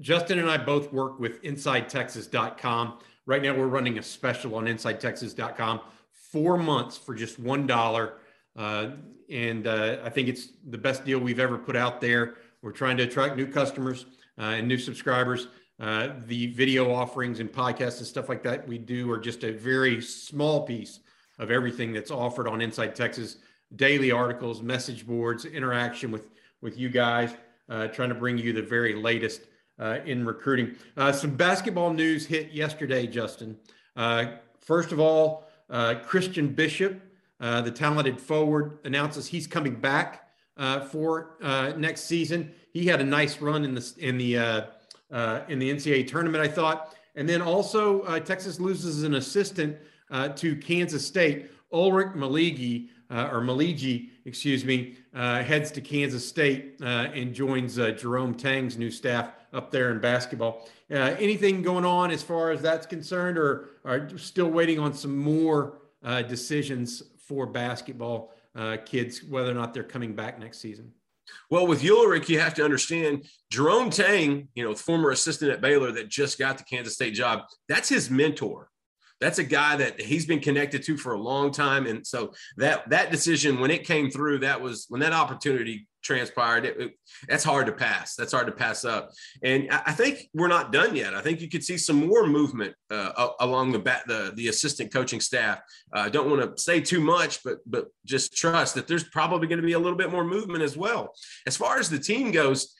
Justin 0.00 0.38
and 0.38 0.50
I 0.50 0.58
both 0.58 0.92
work 0.92 1.18
with 1.18 1.42
InsideTexas.com. 1.42 2.98
Right 3.24 3.42
now, 3.42 3.54
we're 3.54 3.66
running 3.66 3.98
a 3.98 4.02
special 4.02 4.54
on 4.56 4.66
InsideTexas.com, 4.66 5.80
four 6.12 6.58
months 6.58 6.96
for 6.96 7.14
just 7.14 7.38
one 7.38 7.66
dollar, 7.66 8.14
uh, 8.56 8.90
and 9.30 9.66
uh, 9.66 9.98
I 10.04 10.10
think 10.10 10.28
it's 10.28 10.48
the 10.68 10.78
best 10.78 11.04
deal 11.04 11.18
we've 11.18 11.40
ever 11.40 11.58
put 11.58 11.76
out 11.76 12.00
there. 12.00 12.34
We're 12.62 12.72
trying 12.72 12.96
to 12.98 13.04
attract 13.04 13.36
new 13.36 13.46
customers 13.46 14.06
uh, 14.38 14.42
and 14.42 14.68
new 14.68 14.78
subscribers. 14.78 15.48
Uh, 15.78 16.10
the 16.26 16.48
video 16.48 16.92
offerings 16.92 17.40
and 17.40 17.52
podcasts 17.52 17.98
and 17.98 18.06
stuff 18.06 18.28
like 18.28 18.42
that 18.42 18.66
we 18.66 18.78
do 18.78 19.10
are 19.10 19.18
just 19.18 19.44
a 19.44 19.52
very 19.52 20.00
small 20.00 20.64
piece 20.64 21.00
of 21.38 21.50
everything 21.50 21.92
that's 21.92 22.10
offered 22.10 22.48
on 22.48 22.60
Inside 22.60 22.94
Texas. 22.94 23.36
Daily 23.74 24.10
articles, 24.10 24.62
message 24.62 25.06
boards, 25.06 25.44
interaction 25.44 26.10
with 26.10 26.30
with 26.62 26.78
you 26.78 26.88
guys, 26.88 27.34
uh, 27.68 27.88
trying 27.88 28.08
to 28.08 28.14
bring 28.14 28.38
you 28.38 28.52
the 28.52 28.62
very 28.62 28.94
latest 28.94 29.42
uh, 29.78 29.98
in 30.06 30.24
recruiting. 30.24 30.76
Uh, 30.96 31.12
some 31.12 31.30
basketball 31.36 31.92
news 31.92 32.26
hit 32.26 32.50
yesterday, 32.50 33.06
Justin. 33.06 33.56
Uh, 33.94 34.26
first 34.60 34.92
of 34.92 35.00
all, 35.00 35.46
uh, 35.68 35.94
Christian 36.04 36.48
Bishop, 36.48 37.00
uh, 37.40 37.60
the 37.60 37.70
talented 37.70 38.20
forward, 38.20 38.78
announces 38.84 39.26
he's 39.26 39.46
coming 39.46 39.74
back 39.74 40.28
for 40.90 41.36
next 41.76 42.04
season. 42.04 42.52
He 42.72 42.86
had 42.86 43.00
a 43.00 43.04
nice 43.04 43.40
run 43.40 43.64
in 43.64 43.74
the 43.74 43.92
in 43.98 44.16
the 44.16 44.34
in 45.48 45.58
the 45.58 45.70
NCAA 45.70 46.08
tournament, 46.08 46.42
I 46.42 46.48
thought. 46.48 46.94
And 47.14 47.28
then 47.28 47.42
also, 47.42 48.18
Texas 48.20 48.60
loses 48.60 49.02
an 49.02 49.14
assistant 49.14 49.76
to 50.36 50.56
Kansas 50.56 51.06
State. 51.06 51.50
Ulric 51.72 52.14
Maligi, 52.14 52.88
or 53.10 53.40
Maligi, 53.40 54.10
excuse 54.26 54.64
me, 54.64 54.96
heads 55.14 55.70
to 55.70 55.80
Kansas 55.80 56.28
State 56.28 56.80
and 56.80 57.32
joins 57.32 57.76
Jerome 57.76 58.34
Tang's 58.34 58.76
new 58.76 58.90
staff 58.90 59.30
up 59.56 59.70
there 59.70 59.90
in 59.90 60.00
basketball. 60.00 60.68
Uh, 60.90 61.16
anything 61.18 61.62
going 61.62 61.84
on 61.84 62.10
as 62.10 62.22
far 62.22 62.50
as 62.50 62.62
that's 62.62 62.86
concerned, 62.86 63.38
or 63.38 63.70
are 63.84 64.08
still 64.16 64.48
waiting 64.48 64.78
on 64.78 64.92
some 64.92 65.16
more 65.16 65.78
uh, 66.04 66.22
decisions 66.22 67.02
for 67.18 67.46
basketball 67.46 68.32
uh, 68.54 68.76
kids, 68.84 69.24
whether 69.24 69.50
or 69.50 69.54
not 69.54 69.74
they're 69.74 69.82
coming 69.82 70.14
back 70.14 70.38
next 70.38 70.58
season? 70.58 70.92
Well, 71.50 71.66
with 71.66 71.82
Ulric, 71.82 72.28
you 72.28 72.38
have 72.38 72.54
to 72.54 72.64
understand 72.64 73.24
Jerome 73.50 73.90
Tang, 73.90 74.46
you 74.54 74.62
know, 74.62 74.74
former 74.76 75.10
assistant 75.10 75.50
at 75.50 75.60
Baylor 75.60 75.90
that 75.92 76.08
just 76.08 76.38
got 76.38 76.56
the 76.56 76.64
Kansas 76.64 76.94
State 76.94 77.14
job. 77.14 77.40
That's 77.68 77.88
his 77.88 78.10
mentor 78.10 78.68
that's 79.20 79.38
a 79.38 79.44
guy 79.44 79.76
that 79.76 80.00
he's 80.00 80.26
been 80.26 80.40
connected 80.40 80.82
to 80.84 80.96
for 80.96 81.14
a 81.14 81.20
long 81.20 81.50
time 81.50 81.86
and 81.86 82.06
so 82.06 82.32
that 82.56 82.88
that 82.90 83.10
decision 83.10 83.60
when 83.60 83.70
it 83.70 83.86
came 83.86 84.10
through 84.10 84.38
that 84.38 84.60
was 84.60 84.86
when 84.88 85.00
that 85.00 85.12
opportunity 85.12 85.86
transpired. 86.06 86.64
It, 86.64 86.80
it, 86.80 86.92
that's 87.28 87.44
hard 87.44 87.66
to 87.66 87.72
pass. 87.72 88.14
That's 88.14 88.32
hard 88.32 88.46
to 88.46 88.52
pass 88.52 88.84
up. 88.84 89.10
And 89.42 89.68
I, 89.70 89.82
I, 89.86 89.92
think 89.92 90.28
we're 90.32 90.48
not 90.48 90.72
done 90.72 90.94
yet. 90.94 91.14
I 91.14 91.20
think 91.20 91.40
you 91.40 91.48
could 91.48 91.64
see 91.64 91.76
some 91.76 92.06
more 92.06 92.26
movement 92.26 92.74
uh, 92.90 93.28
along 93.40 93.72
the 93.72 93.80
back, 93.80 94.06
the 94.06 94.32
the 94.36 94.48
assistant 94.48 94.92
coaching 94.92 95.20
staff. 95.20 95.58
Uh, 95.94 96.00
I 96.00 96.06
uh, 96.06 96.08
don't 96.08 96.30
want 96.30 96.56
to 96.56 96.62
say 96.62 96.80
too 96.80 97.00
much, 97.00 97.42
but 97.42 97.58
but 97.66 97.88
just 98.04 98.36
trust 98.36 98.76
that 98.76 98.86
there's 98.86 99.04
probably 99.04 99.48
going 99.48 99.60
to 99.60 99.66
be 99.66 99.72
a 99.72 99.78
little 99.78 99.98
bit 99.98 100.12
more 100.12 100.24
movement 100.24 100.62
as 100.62 100.76
well. 100.76 101.12
As 101.46 101.56
far 101.56 101.78
as 101.78 101.90
the 101.90 101.98
team 101.98 102.30
goes, 102.30 102.74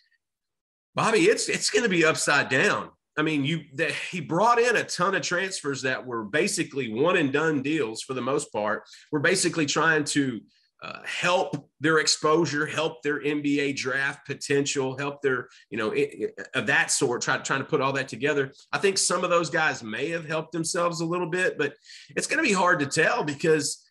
Bobby, 0.94 1.24
it's 1.24 1.48
it's 1.48 1.70
going 1.70 1.82
to 1.82 1.88
be 1.88 2.04
upside 2.04 2.48
down. 2.48 2.90
I 3.16 3.22
mean, 3.22 3.44
you 3.44 3.62
that 3.74 3.92
he 3.92 4.20
brought 4.20 4.58
in 4.58 4.76
a 4.76 4.84
ton 4.84 5.14
of 5.14 5.22
transfers 5.22 5.82
that 5.82 6.04
were 6.04 6.24
basically 6.24 6.92
one 6.92 7.16
and 7.16 7.32
done 7.32 7.62
deals 7.62 8.02
for 8.02 8.14
the 8.14 8.20
most 8.20 8.52
part. 8.52 8.84
We're 9.10 9.20
basically 9.20 9.66
trying 9.66 10.04
to 10.04 10.40
uh, 10.82 11.00
help 11.06 11.70
their 11.80 11.98
exposure, 11.98 12.66
help 12.66 13.02
their 13.02 13.20
NBA 13.20 13.76
draft 13.76 14.26
potential, 14.26 14.96
help 14.98 15.22
their, 15.22 15.48
you 15.70 15.78
know, 15.78 15.92
it, 15.92 16.10
it, 16.12 16.48
of 16.54 16.66
that 16.66 16.90
sort, 16.90 17.22
try, 17.22 17.38
trying 17.38 17.60
to 17.60 17.66
put 17.66 17.80
all 17.80 17.94
that 17.94 18.08
together. 18.08 18.52
I 18.72 18.78
think 18.78 18.98
some 18.98 19.24
of 19.24 19.30
those 19.30 19.48
guys 19.48 19.82
may 19.82 20.10
have 20.10 20.26
helped 20.26 20.52
themselves 20.52 21.00
a 21.00 21.06
little 21.06 21.30
bit, 21.30 21.56
but 21.56 21.74
it's 22.10 22.26
going 22.26 22.42
to 22.42 22.48
be 22.48 22.54
hard 22.54 22.80
to 22.80 22.86
tell 22.86 23.24
because 23.24 23.82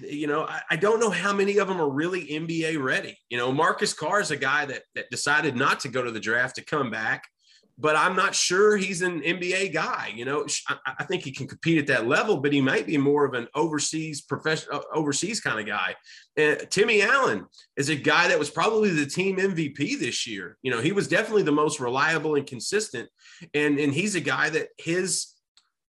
you 0.00 0.26
know, 0.26 0.42
I, 0.42 0.60
I, 0.72 0.76
don't 0.76 1.00
know 1.00 1.08
how 1.08 1.32
many 1.32 1.58
of 1.58 1.68
them 1.68 1.80
are 1.80 1.88
really 1.88 2.26
NBA 2.26 2.82
ready. 2.82 3.16
You 3.30 3.38
know, 3.38 3.52
Marcus 3.52 3.94
Carr 3.94 4.20
is 4.20 4.30
a 4.30 4.36
guy 4.36 4.66
that, 4.66 4.82
that 4.96 5.08
decided 5.10 5.56
not 5.56 5.80
to 5.80 5.88
go 5.88 6.02
to 6.02 6.10
the 6.10 6.20
draft 6.20 6.56
to 6.56 6.64
come 6.64 6.90
back 6.90 7.24
but 7.78 7.96
I'm 7.96 8.14
not 8.14 8.34
sure 8.34 8.76
he's 8.76 9.02
an 9.02 9.22
NBA 9.22 9.72
guy. 9.72 10.12
You 10.14 10.24
know, 10.24 10.46
I, 10.86 11.04
think 11.04 11.24
he 11.24 11.32
can 11.32 11.48
compete 11.48 11.78
at 11.78 11.86
that 11.86 12.06
level, 12.06 12.38
but 12.38 12.52
he 12.52 12.60
might 12.60 12.86
be 12.86 12.98
more 12.98 13.24
of 13.24 13.34
an 13.34 13.48
overseas 13.54 14.20
professional, 14.20 14.76
uh, 14.76 14.82
overseas 14.94 15.40
kind 15.40 15.58
of 15.58 15.66
guy. 15.66 15.94
And 16.36 16.66
Timmy 16.70 17.02
Allen 17.02 17.46
is 17.76 17.88
a 17.88 17.96
guy 17.96 18.28
that 18.28 18.38
was 18.38 18.50
probably 18.50 18.90
the 18.90 19.06
team 19.06 19.36
MVP 19.36 19.98
this 19.98 20.26
year. 20.26 20.58
You 20.62 20.70
know, 20.70 20.80
he 20.80 20.92
was 20.92 21.08
definitely 21.08 21.44
the 21.44 21.52
most 21.52 21.80
reliable 21.80 22.34
and 22.34 22.46
consistent, 22.46 23.08
and 23.54 23.78
and 23.78 23.92
he's 23.92 24.14
a 24.14 24.20
guy 24.20 24.50
that 24.50 24.68
his 24.78 25.28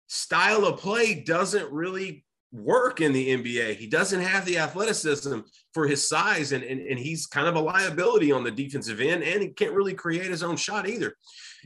style 0.08 0.64
of 0.64 0.78
play 0.78 1.14
doesn't 1.14 1.70
really 1.70 2.24
work 2.52 3.00
in 3.00 3.12
the 3.12 3.36
NBA. 3.36 3.76
He 3.76 3.86
doesn't 3.86 4.20
have 4.20 4.44
the 4.44 4.58
athleticism 4.58 5.40
for 5.76 5.86
his 5.86 6.08
size, 6.08 6.52
and, 6.52 6.64
and, 6.64 6.80
and 6.80 6.98
he's 6.98 7.26
kind 7.26 7.46
of 7.46 7.54
a 7.54 7.60
liability 7.60 8.32
on 8.32 8.42
the 8.42 8.50
defensive 8.50 8.98
end, 8.98 9.22
and 9.22 9.42
he 9.42 9.48
can't 9.48 9.74
really 9.74 9.92
create 9.92 10.30
his 10.30 10.42
own 10.42 10.56
shot 10.56 10.88
either 10.88 11.14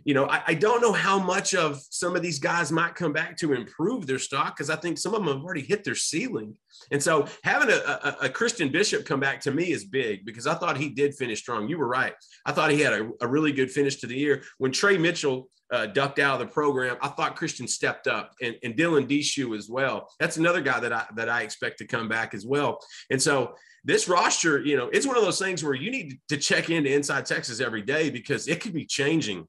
you 0.04 0.14
know, 0.14 0.26
I, 0.26 0.42
I, 0.48 0.54
don't 0.54 0.80
know 0.80 0.92
how 0.92 1.18
much 1.18 1.54
of 1.54 1.80
some 1.90 2.16
of 2.16 2.22
these 2.22 2.38
guys 2.38 2.72
might 2.72 2.94
come 2.94 3.12
back 3.12 3.36
to 3.38 3.52
improve 3.52 4.06
their 4.06 4.18
stock 4.18 4.56
because 4.56 4.70
I 4.70 4.76
think 4.76 4.98
some 4.98 5.14
of 5.14 5.24
them 5.24 5.34
have 5.34 5.44
already 5.44 5.62
hit 5.62 5.84
their 5.84 5.94
ceiling. 5.94 6.56
And 6.90 7.02
so 7.02 7.26
having 7.44 7.70
a, 7.70 7.76
a, 7.76 8.16
a, 8.22 8.28
Christian 8.28 8.70
Bishop 8.70 9.04
come 9.04 9.20
back 9.20 9.40
to 9.42 9.50
me 9.50 9.70
is 9.72 9.84
big 9.84 10.24
because 10.24 10.46
I 10.46 10.54
thought 10.54 10.76
he 10.76 10.88
did 10.88 11.14
finish 11.14 11.40
strong. 11.40 11.68
You 11.68 11.78
were 11.78 11.88
right. 11.88 12.14
I 12.46 12.52
thought 12.52 12.70
he 12.70 12.80
had 12.80 12.94
a, 12.94 13.10
a 13.20 13.26
really 13.26 13.52
good 13.52 13.70
finish 13.70 13.96
to 13.96 14.06
the 14.06 14.16
year. 14.16 14.42
When 14.58 14.72
Tre 14.72 14.96
Mitchell 14.96 15.48
uh, 15.70 15.86
ducked 15.86 16.18
out 16.18 16.40
of 16.40 16.46
the 16.46 16.52
program, 16.52 16.96
I 17.02 17.08
thought 17.08 17.36
Christian 17.36 17.68
stepped 17.68 18.06
up 18.06 18.32
and, 18.42 18.56
and 18.62 18.74
Dylan 18.74 19.08
Disu 19.08 19.56
as 19.56 19.68
well. 19.68 20.10
That's 20.18 20.36
another 20.36 20.60
guy 20.60 20.80
that 20.80 20.92
I 20.92 21.04
that 21.16 21.28
I 21.28 21.42
expect 21.42 21.78
to 21.78 21.86
come 21.86 22.08
back 22.08 22.34
as 22.34 22.46
well. 22.46 22.80
And 23.10 23.20
so 23.20 23.54
this 23.84 24.08
roster, 24.08 24.60
you 24.60 24.76
know, 24.76 24.88
it's 24.88 25.06
one 25.06 25.16
of 25.16 25.22
those 25.22 25.38
things 25.38 25.64
where 25.64 25.75
you 25.75 25.90
need 25.90 26.18
to 26.28 26.37
check 26.37 26.70
into 26.70 26.92
Inside 26.92 27.26
Texas 27.26 27.60
every 27.60 27.82
day 27.82 28.10
because 28.10 28.49
it 28.49 28.60
could 28.60 28.75
be 28.75 28.84
changing 28.84 29.46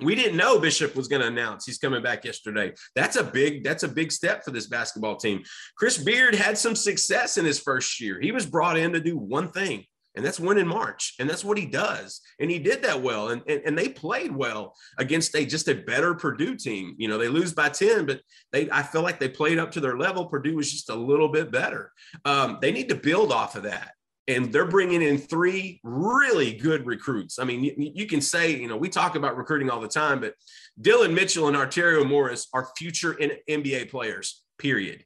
we 0.00 0.14
didn't 0.14 0.36
know 0.36 0.58
Bishop 0.58 0.94
was 0.94 1.08
going 1.08 1.22
to 1.22 1.28
announce 1.28 1.66
he's 1.66 1.78
coming 1.78 2.02
back 2.02 2.24
yesterday. 2.24 2.72
That's 2.94 3.16
a 3.16 3.24
big 3.24 3.64
that's 3.64 3.82
a 3.82 3.88
big 3.88 4.12
step 4.12 4.44
for 4.44 4.50
this 4.50 4.66
basketball 4.66 5.16
team. 5.16 5.42
Chris 5.76 5.98
Beard 5.98 6.34
had 6.34 6.58
some 6.58 6.74
success 6.74 7.38
in 7.38 7.44
his 7.44 7.60
first 7.60 8.00
year. 8.00 8.20
He 8.20 8.32
was 8.32 8.46
brought 8.46 8.76
in 8.76 8.92
to 8.92 9.00
do 9.00 9.16
one 9.16 9.50
thing, 9.50 9.84
and 10.14 10.24
that's 10.24 10.40
win 10.40 10.58
in 10.58 10.66
March. 10.66 11.14
And 11.18 11.28
that's 11.28 11.44
what 11.44 11.58
he 11.58 11.66
does. 11.66 12.20
And 12.38 12.50
he 12.50 12.58
did 12.58 12.82
that 12.82 13.02
well. 13.02 13.28
And, 13.30 13.42
and, 13.46 13.62
and 13.64 13.78
they 13.78 13.88
played 13.88 14.34
well 14.34 14.74
against 14.98 15.34
a 15.34 15.44
just 15.44 15.68
a 15.68 15.74
better 15.74 16.14
Purdue 16.14 16.56
team. 16.56 16.94
You 16.98 17.08
know, 17.08 17.18
they 17.18 17.28
lose 17.28 17.52
by 17.52 17.68
10, 17.68 18.06
but 18.06 18.20
they 18.52 18.70
I 18.70 18.82
feel 18.82 19.02
like 19.02 19.18
they 19.18 19.28
played 19.28 19.58
up 19.58 19.72
to 19.72 19.80
their 19.80 19.96
level. 19.96 20.26
Purdue 20.26 20.56
was 20.56 20.70
just 20.70 20.90
a 20.90 20.94
little 20.94 21.28
bit 21.28 21.50
better. 21.50 21.92
Um, 22.24 22.58
they 22.60 22.72
need 22.72 22.88
to 22.90 22.94
build 22.94 23.32
off 23.32 23.56
of 23.56 23.62
that 23.64 23.92
and 24.28 24.52
they're 24.52 24.66
bringing 24.66 25.02
in 25.02 25.18
three 25.18 25.80
really 25.82 26.54
good 26.54 26.86
recruits. 26.86 27.38
I 27.38 27.44
mean, 27.44 27.64
you, 27.64 27.74
you, 27.76 28.06
can 28.06 28.20
say, 28.20 28.54
you 28.54 28.68
know, 28.68 28.76
we 28.76 28.88
talk 28.88 29.16
about 29.16 29.36
recruiting 29.36 29.68
all 29.68 29.80
the 29.80 29.88
time, 29.88 30.20
but 30.20 30.34
Dillon 30.80 31.12
Mitchell 31.12 31.48
and 31.48 31.56
Arterio 31.56 32.08
Morris 32.08 32.46
are 32.52 32.68
future 32.76 33.14
NBA 33.48 33.90
players, 33.90 34.44
period. 34.58 35.04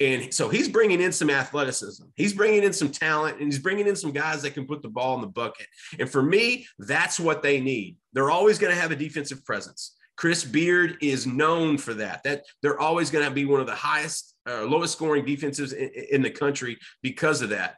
And 0.00 0.32
so 0.32 0.48
he's 0.48 0.68
bringing 0.68 1.00
in 1.00 1.12
some 1.12 1.30
athleticism. 1.30 2.04
He's 2.14 2.32
bringing 2.32 2.62
in 2.62 2.72
some 2.72 2.90
talent 2.90 3.38
and 3.38 3.46
he's 3.46 3.58
bringing 3.58 3.86
in 3.86 3.96
some 3.96 4.12
guys 4.12 4.42
that 4.42 4.54
can 4.54 4.66
put 4.66 4.82
the 4.82 4.88
ball 4.88 5.14
in 5.14 5.20
the 5.20 5.26
bucket. 5.26 5.66
And 5.98 6.10
for 6.10 6.22
me, 6.22 6.66
that's 6.78 7.20
what 7.20 7.42
they 7.42 7.60
need. 7.60 7.96
They're 8.12 8.30
always 8.30 8.58
going 8.58 8.74
to 8.74 8.80
have 8.80 8.90
a 8.90 8.96
defensive 8.96 9.44
presence. 9.44 9.96
Chris 10.16 10.44
Beard 10.44 10.96
is 11.02 11.26
known 11.26 11.76
for 11.76 11.94
that. 11.94 12.22
That 12.24 12.44
they're 12.62 12.80
always 12.80 13.10
going 13.10 13.26
to 13.26 13.30
be 13.30 13.44
one 13.44 13.60
of 13.60 13.66
the 13.66 13.74
highest, 13.74 14.34
uh, 14.48 14.64
lowest 14.64 14.94
scoring 14.94 15.24
defenses 15.24 15.72
in, 15.72 15.90
in 16.10 16.22
the 16.22 16.30
country 16.30 16.78
because 17.02 17.42
of 17.42 17.50
that 17.50 17.76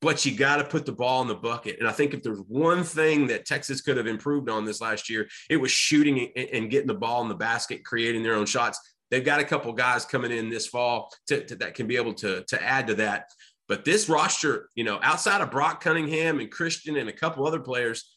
but 0.00 0.24
you 0.24 0.34
got 0.34 0.56
to 0.56 0.64
put 0.64 0.86
the 0.86 0.92
ball 0.92 1.22
in 1.22 1.28
the 1.28 1.34
bucket. 1.34 1.78
And 1.78 1.88
I 1.88 1.92
think 1.92 2.14
if 2.14 2.22
there's 2.22 2.40
one 2.48 2.82
thing 2.82 3.26
that 3.26 3.44
Texas 3.44 3.80
could 3.80 3.96
have 3.96 4.06
improved 4.06 4.48
on 4.48 4.64
this 4.64 4.80
last 4.80 5.10
year, 5.10 5.28
it 5.48 5.58
was 5.58 5.70
shooting 5.70 6.32
and 6.36 6.70
getting 6.70 6.86
the 6.86 6.94
ball 6.94 7.22
in 7.22 7.28
the 7.28 7.34
basket, 7.34 7.84
creating 7.84 8.22
their 8.22 8.34
own 8.34 8.46
shots. 8.46 8.80
They've 9.10 9.24
got 9.24 9.40
a 9.40 9.44
couple 9.44 9.72
guys 9.72 10.04
coming 10.04 10.30
in 10.30 10.50
this 10.50 10.66
fall 10.66 11.12
to, 11.28 11.44
to, 11.46 11.56
that 11.56 11.74
can 11.74 11.86
be 11.86 11.96
able 11.96 12.14
to, 12.14 12.44
to 12.44 12.62
add 12.62 12.86
to 12.88 12.94
that. 12.96 13.26
But 13.68 13.84
this 13.84 14.08
roster, 14.08 14.68
you 14.74 14.84
know, 14.84 14.98
outside 15.02 15.40
of 15.40 15.50
Brock 15.50 15.82
Cunningham 15.82 16.40
and 16.40 16.50
Christian 16.50 16.96
and 16.96 17.08
a 17.08 17.12
couple 17.12 17.46
other 17.46 17.60
players, 17.60 18.12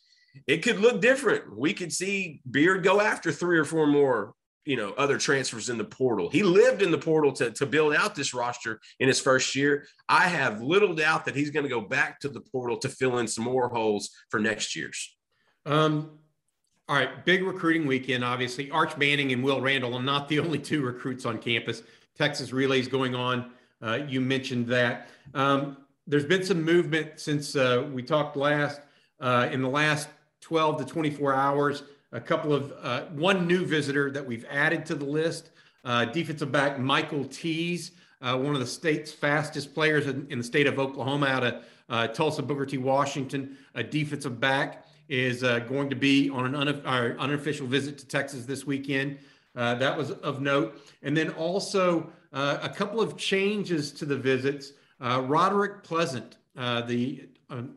it 0.47 0.63
could 0.63 0.79
look 0.79 1.01
different. 1.01 1.55
We 1.55 1.73
could 1.73 1.93
see 1.93 2.41
Beard 2.50 2.83
go 2.83 3.00
after 3.00 3.31
three 3.31 3.57
or 3.57 3.65
four 3.65 3.85
more 3.85 4.33
you 4.65 4.77
know 4.77 4.93
other 4.93 5.17
transfers 5.17 5.69
in 5.69 5.77
the 5.77 5.83
portal. 5.83 6.29
He 6.29 6.43
lived 6.43 6.81
in 6.81 6.91
the 6.91 6.97
portal 6.97 7.31
to, 7.33 7.51
to 7.51 7.65
build 7.65 7.93
out 7.93 8.15
this 8.15 8.33
roster 8.33 8.79
in 9.00 9.07
his 9.07 9.19
first 9.19 9.55
year. 9.55 9.85
I 10.07 10.27
have 10.27 10.62
little 10.62 10.95
doubt 10.95 11.25
that 11.25 11.35
he's 11.35 11.50
going 11.50 11.63
to 11.63 11.69
go 11.69 11.81
back 11.81 12.19
to 12.21 12.29
the 12.29 12.41
portal 12.41 12.77
to 12.77 12.89
fill 12.89 13.19
in 13.19 13.27
some 13.27 13.43
more 13.43 13.69
holes 13.69 14.09
for 14.29 14.39
next 14.39 14.75
year's. 14.75 15.15
Um, 15.65 16.19
all 16.90 16.98
right, 16.98 17.24
big 17.24 17.44
recruiting 17.44 17.88
weekend. 17.88 18.25
Obviously, 18.25 18.70
Arch 18.70 18.98
Manning 18.98 19.32
and 19.32 19.42
Will 19.42 19.62
Randall 19.62 19.96
are 19.96 20.04
not 20.04 20.28
the 20.28 20.40
only 20.42 20.60
two 20.60 20.82
recruits 20.82 21.25
on 21.25 21.38
campus. 21.38 21.84
Texas 22.18 22.52
relays 22.52 22.88
going 22.88 23.16
on. 23.16 23.52
Uh, 23.82 24.00
you 24.08 24.20
mentioned 24.20 24.68
that. 24.68 25.08
Um, 25.34 25.78
there's 26.08 26.25
been 26.25 26.44
some 26.44 26.62
movement 26.62 27.20
since 27.20 27.56
uh, 27.56 27.88
we 27.92 28.04
talked 28.04 28.36
last. 28.36 28.82
Uh, 29.20 29.48
in 29.52 29.62
the 29.62 29.70
last 29.70 30.10
12 30.42 30.80
to 30.80 30.86
24 30.86 31.34
hours, 31.34 31.84
a 32.12 32.20
couple 32.20 32.54
of 32.54 32.74
uh, 32.82 33.04
one 33.12 33.48
new 33.48 33.66
visitor 33.66 34.12
that 34.12 34.25
we've 34.25 34.46
added 34.50 34.86
to 34.88 34.96
the 34.96 35.06
list. 35.06 35.52
Uh, 35.86 36.04
defensive 36.06 36.52
back 36.52 36.78
Michael 36.80 37.24
Tees, 37.25 37.92
uh, 38.22 38.38
one 38.38 38.54
of 38.54 38.60
the 38.60 38.68
state's 38.68 39.12
fastest 39.12 39.74
players 39.74 40.08
in, 40.08 40.28
in, 40.30 40.38
the 40.38 40.44
state 40.44 40.68
of 40.68 40.80
Oklahoma, 40.80 41.28
out 41.28 41.44
of 41.44 42.13
Tulsa, 42.13 42.42
Booker 42.42 42.66
T. 42.66 42.78
Washington. 42.78 43.58
A 43.75 43.84
defensive 43.84 44.40
back 44.40 44.86
is 45.10 45.43
uh, 45.43 45.60
going 45.60 45.89
to 45.89 45.95
be 45.95 46.29
on 46.29 46.53
an 46.53 46.67
uh, 46.67 47.15
unofficial 47.19 47.67
visit 47.67 47.98
to 48.00 48.07
Texas 48.07 48.45
this 48.45 48.65
weekend. 48.65 49.19
that 49.53 49.98
was 49.98 50.12
of 50.12 50.41
note. 50.41 50.81
And 51.01 51.15
then 51.15 51.29
also 51.31 52.12
a 52.31 52.69
couple 52.69 53.01
of 53.01 53.17
changes 53.17 53.91
to 53.93 54.05
the 54.05 54.17
visits. 54.17 54.74
Roderick 55.00 55.83
Pleasant, 55.83 56.38
the 56.55 57.27
um, 57.50 57.75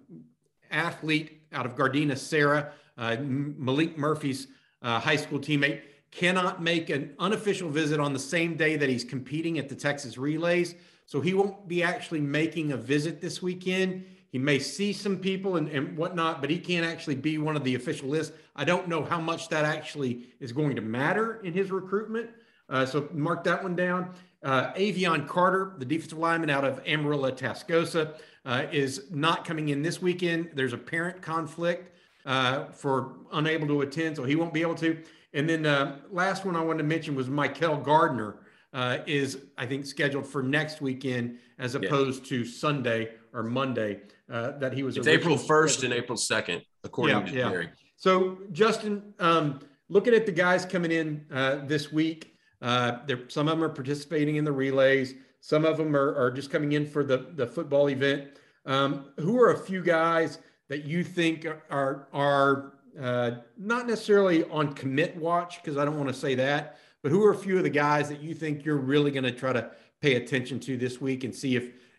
athlete 0.71 1.42
out 1.52 1.66
of 1.66 1.75
Gardena, 1.75 2.16
Serra, 2.16 2.73
uh, 2.99 3.16
Maalik 3.16 3.97
Murphy's 3.97 4.49
uh, 4.83 5.00
high 5.00 5.16
school 5.16 5.38
teammate, 5.38 5.83
cannot 6.11 6.62
make 6.62 6.90
an 6.90 7.14
unofficial 7.18 7.68
visit 7.68 8.00
on 8.00 8.12
the 8.12 8.18
same 8.18 8.56
day 8.56 8.76
that 8.76 8.88
he's 8.88 9.04
competing 9.04 9.59
at 9.59 9.68
the 9.68 9.75
Texas 9.75 10.16
Relays. 10.16 10.75
So 11.04 11.21
he 11.21 11.35
won't 11.35 11.68
be 11.68 11.83
actually 11.83 12.21
making 12.21 12.73
a 12.73 12.76
visit 12.76 13.21
this 13.21 13.42
weekend. 13.42 14.04
He 14.30 14.38
may 14.38 14.59
see 14.59 14.92
some 14.92 15.18
people 15.18 15.56
and, 15.56 15.68
and 15.68 15.97
whatnot, 15.97 16.40
but 16.40 16.50
he 16.50 16.59
can't 16.59 16.85
actually 16.85 17.14
be 17.14 17.38
one 17.38 17.56
of 17.56 17.64
the 17.64 17.75
official 17.75 18.09
lists. 18.09 18.37
I 18.54 18.64
don't 18.64 18.88
know 18.88 19.04
how 19.04 19.21
much 19.21 19.49
that 19.49 19.64
actually 19.64 20.26
is 20.40 20.52
going 20.52 20.76
to 20.76 20.83
matter 20.83 21.40
in 21.42 21.52
his 21.52 21.71
recruitment. 21.71 22.30
Uh, 22.68 22.85
so 22.85 23.09
mark 23.12 23.45
that 23.45 23.62
one 23.62 23.76
down. 23.76 24.11
Uh, 24.42 24.73
Avion 24.75 25.26
Carter, 25.26 25.75
the 25.78 25.85
defensive 25.85 26.18
lineman 26.18 26.50
out 26.50 26.64
of 26.64 26.80
Amarillo, 26.87 27.30
Tascosa, 27.30 28.14
uh, 28.45 28.66
is 28.71 29.04
not 29.11 29.45
coming 29.45 29.71
in 29.71 29.83
this 29.83 30.02
weekend. 30.02 30.50
There's 30.54 30.73
a 30.73 30.78
parent 30.78 31.23
conflict 31.23 31.97
uh, 32.25 32.66
for 32.66 33.14
unable 33.33 33.66
to 33.68 33.83
attend, 33.83 34.16
so 34.16 34.25
he 34.25 34.37
won't 34.37 34.52
be 34.52 34.62
able 34.62 34.75
to. 34.76 35.02
And 35.33 35.49
then 35.49 35.66
uh, 35.66 35.99
last 36.11 36.45
one 36.45 36.56
I 36.56 36.61
wanted 36.61 36.78
to 36.78 36.85
mention 36.85 37.14
was 37.14 37.28
Michael 37.28 37.76
Gardner 37.76 38.37
uh, 38.73 38.99
is 39.06 39.38
I 39.56 39.66
think 39.66 39.87
scheduled 39.87 40.26
for 40.26 40.42
next 40.42 40.80
weekend 40.80 41.38
as 41.59 41.75
opposed 41.75 42.25
yeah. 42.25 42.38
to 42.38 42.45
Sunday 42.45 43.11
or 43.33 43.42
Monday 43.42 44.00
uh, 44.30 44.52
that 44.59 44.73
he 44.73 44.83
was. 44.83 44.97
It's 44.97 45.06
April 45.06 45.37
first 45.37 45.83
and 45.83 45.92
April 45.92 46.16
second, 46.16 46.62
according 46.85 47.18
yeah, 47.18 47.25
to 47.25 47.33
yeah. 47.33 47.49
Jerry. 47.50 47.68
So 47.97 48.38
Justin, 48.52 49.14
um, 49.18 49.61
looking 49.88 50.14
at 50.14 50.26
the 50.26 50.33
guys 50.33 50.64
coming 50.64 50.92
in 50.92 51.25
uh, 51.33 51.61
this 51.64 51.92
week, 51.92 52.35
uh, 52.62 52.99
some 53.28 53.49
of 53.49 53.59
them 53.59 53.64
are 53.64 53.73
participating 53.73 54.37
in 54.37 54.45
the 54.45 54.52
relays. 54.52 55.14
Some 55.40 55.64
of 55.64 55.76
them 55.76 55.95
are, 55.95 56.14
are 56.16 56.30
just 56.30 56.50
coming 56.50 56.73
in 56.73 56.87
for 56.87 57.04
the 57.04 57.28
the 57.35 57.47
football 57.47 57.88
event. 57.88 58.28
Um, 58.64 59.12
who 59.18 59.40
are 59.40 59.52
a 59.52 59.59
few 59.59 59.80
guys 59.80 60.38
that 60.68 60.85
you 60.85 61.04
think 61.04 61.47
are 61.71 62.09
are 62.12 62.73
uh, 63.00 63.30
not 63.56 63.87
necessarily 63.87 64.45
on 64.45 64.73
commit 64.73 65.16
watch 65.16 65.62
because 65.62 65.76
I 65.76 65.85
don't 65.85 65.97
want 65.97 66.09
to 66.09 66.14
say 66.14 66.35
that, 66.37 66.78
but 67.02 67.12
who 67.12 67.25
are 67.25 67.33
a 67.33 67.37
few 67.37 67.59
of 67.59 67.62
the 67.62 67.71
guys 67.71 68.09
that 68.09 68.21
you 68.21 68.35
think 68.35 68.64
you're 68.64 68.76
really 68.76 69.11
going 69.11 69.25
to 69.25 69.33
try 69.33 69.52
to 69.52 69.71
pay 70.00 70.14
attention 70.16 70.59
to 70.61 70.76
this 70.76 71.00
week 71.00 71.25
and 71.25 71.35
see 71.35 71.56
if 71.56 71.71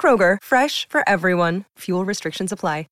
Kroger, 0.00 0.38
fresh 0.42 0.88
for 0.88 1.06
everyone. 1.06 1.66
Fuel 1.80 2.06
restrictions 2.06 2.52
apply. 2.52 2.86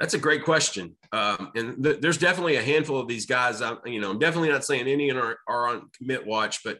That's 0.00 0.14
a 0.14 0.18
great 0.18 0.44
question. 0.44 0.96
Um, 1.12 1.52
and 1.54 1.84
th- 1.84 2.00
there's 2.00 2.16
definitely 2.16 2.56
a 2.56 2.62
handful 2.62 2.98
of 2.98 3.06
these 3.06 3.26
guys. 3.26 3.60
I'm, 3.60 3.76
you 3.84 4.00
know, 4.00 4.10
I'm 4.10 4.18
definitely 4.18 4.48
not 4.48 4.64
saying 4.64 4.88
any 4.88 5.10
are, 5.12 5.36
are 5.46 5.68
on 5.68 5.90
commit 5.96 6.26
watch, 6.26 6.64
but 6.64 6.78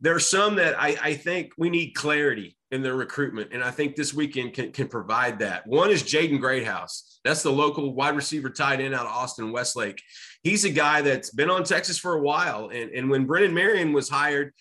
there 0.00 0.14
are 0.14 0.20
some 0.20 0.56
that 0.56 0.74
I, 0.80 0.96
I 1.02 1.14
think 1.14 1.52
we 1.58 1.68
need 1.68 1.90
clarity 1.90 2.56
in 2.70 2.82
their 2.82 2.96
recruitment. 2.96 3.52
And 3.52 3.62
I 3.62 3.70
think 3.70 3.96
this 3.96 4.14
weekend 4.14 4.54
can, 4.54 4.72
can 4.72 4.88
provide 4.88 5.40
that. 5.40 5.66
One 5.66 5.90
is 5.90 6.02
Jaden 6.02 6.40
Greathouse. 6.40 7.13
That's 7.24 7.42
the 7.42 7.52
local 7.52 7.94
wide 7.94 8.16
receiver 8.16 8.50
tied 8.50 8.80
in 8.80 8.92
out 8.92 9.06
of 9.06 9.12
Austin 9.12 9.50
Westlake. 9.50 10.02
He's 10.42 10.64
a 10.64 10.70
guy 10.70 11.00
that's 11.00 11.30
been 11.30 11.50
on 11.50 11.64
Texas 11.64 11.98
for 11.98 12.14
a 12.14 12.20
while. 12.20 12.68
And, 12.68 12.90
and 12.90 13.08
when 13.08 13.24
Brennan 13.24 13.54
Marion 13.54 13.94
was 13.94 14.10
hired, 14.10 14.52